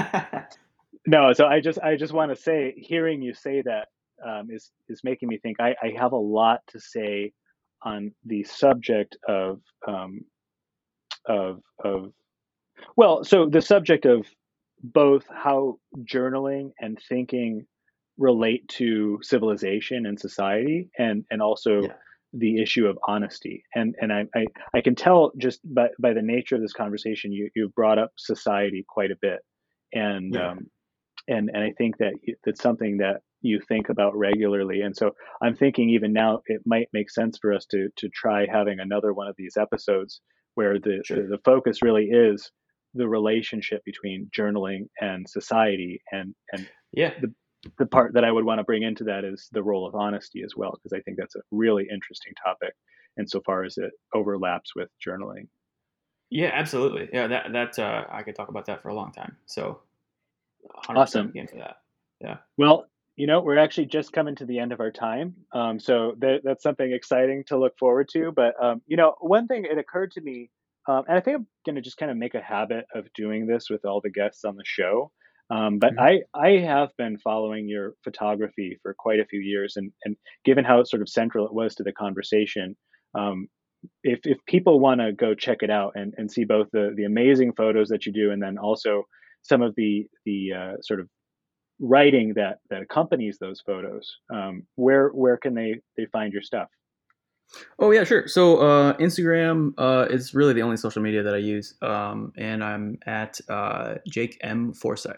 [1.07, 3.88] no, so I just I just want to say hearing you say that
[4.26, 7.34] um, is is making me think I, I have a lot to say
[7.84, 10.22] on the subject of um,
[11.28, 12.11] of of
[12.95, 14.28] well, so the subject of
[14.84, 17.65] both how journaling and thinking
[18.18, 21.93] relate to civilization and society and and also yeah.
[22.34, 26.22] the issue of honesty and and I, I, I can tell just by by the
[26.22, 29.39] nature of this conversation you you've brought up society quite a bit
[29.93, 30.51] and yeah.
[30.51, 30.68] um
[31.28, 32.13] and and I think that
[32.43, 36.87] that's something that you think about regularly and so I'm thinking even now it might
[36.93, 40.21] make sense for us to to try having another one of these episodes
[40.55, 41.23] where the sure.
[41.23, 42.51] the, the focus really is
[42.93, 47.33] the relationship between journaling and society and and yeah the
[47.77, 50.41] the part that I would want to bring into that is the role of honesty
[50.43, 52.73] as well, because I think that's a really interesting topic
[53.19, 55.47] insofar as it overlaps with journaling.
[56.29, 57.09] Yeah, absolutely.
[57.11, 59.37] Yeah, that that uh, I could talk about that for a long time.
[59.45, 59.79] So,
[60.89, 61.31] awesome.
[61.31, 61.77] Game for that.
[62.19, 62.37] Yeah.
[62.57, 62.87] Well,
[63.18, 66.41] you know, we're actually just coming to the end of our time, um, so th-
[66.43, 68.32] that's something exciting to look forward to.
[68.32, 70.51] But um, you know, one thing it occurred to me,
[70.88, 73.47] um, and I think I'm going to just kind of make a habit of doing
[73.47, 75.11] this with all the guests on the show.
[75.49, 76.22] Um, but mm-hmm.
[76.36, 80.15] I, I have been following your photography for quite a few years, and, and
[80.45, 82.78] given how sort of central it was to the conversation,
[83.18, 83.47] um,
[84.03, 87.05] if if people want to go check it out and, and see both the the
[87.05, 89.03] amazing photos that you do and then also
[89.41, 91.07] some of the the uh, sort of
[91.80, 96.69] writing that that accompanies those photos, um, where where can they they find your stuff?
[97.80, 98.28] Oh yeah, sure.
[98.28, 102.63] So uh, Instagram uh, is really the only social media that I use, um, and
[102.63, 105.15] I'm at uh, Jake M Forsythe.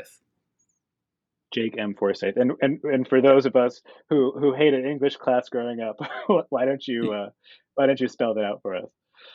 [1.53, 5.49] Jake M Forsythe, and and and for those of us who who hated English class
[5.49, 5.97] growing up,
[6.49, 7.30] why don't you uh,
[7.76, 8.86] why don't you spell that out for us?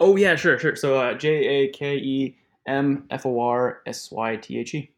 [0.01, 0.77] Oh yeah, sure, sure.
[0.77, 4.94] So uh, J A K E M F O R S Y T H E.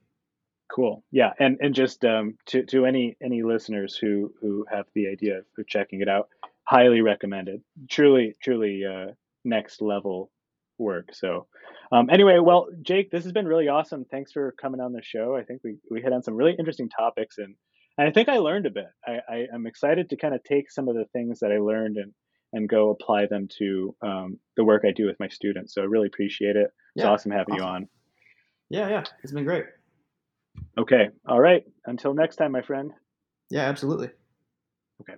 [0.75, 1.05] Cool.
[1.13, 5.39] Yeah, and and just um, to to any any listeners who who have the idea
[5.39, 6.29] of checking it out,
[6.65, 7.63] highly recommended.
[7.89, 9.13] Truly, truly uh,
[9.45, 10.31] next level
[10.79, 11.11] work.
[11.13, 11.47] So,
[11.93, 14.05] um, anyway, well, Jake, this has been really awesome.
[14.11, 15.37] Thanks for coming on the show.
[15.37, 17.55] I think we we hit on some really interesting topics, and
[17.97, 18.89] and I think I learned a bit.
[19.07, 21.97] I, I am excited to kind of take some of the things that I learned
[21.97, 22.13] and
[22.53, 25.75] and go apply them to um, the work I do with my students.
[25.75, 26.71] So I really appreciate it.
[26.97, 27.65] It's yeah, awesome having awesome.
[27.65, 27.89] you on.
[28.69, 29.67] Yeah, yeah, it's been great.
[30.79, 31.09] Okay.
[31.27, 31.65] All right.
[31.87, 32.93] Until next time, my friend.
[33.51, 34.11] Yeah, absolutely.
[35.01, 35.15] Okay.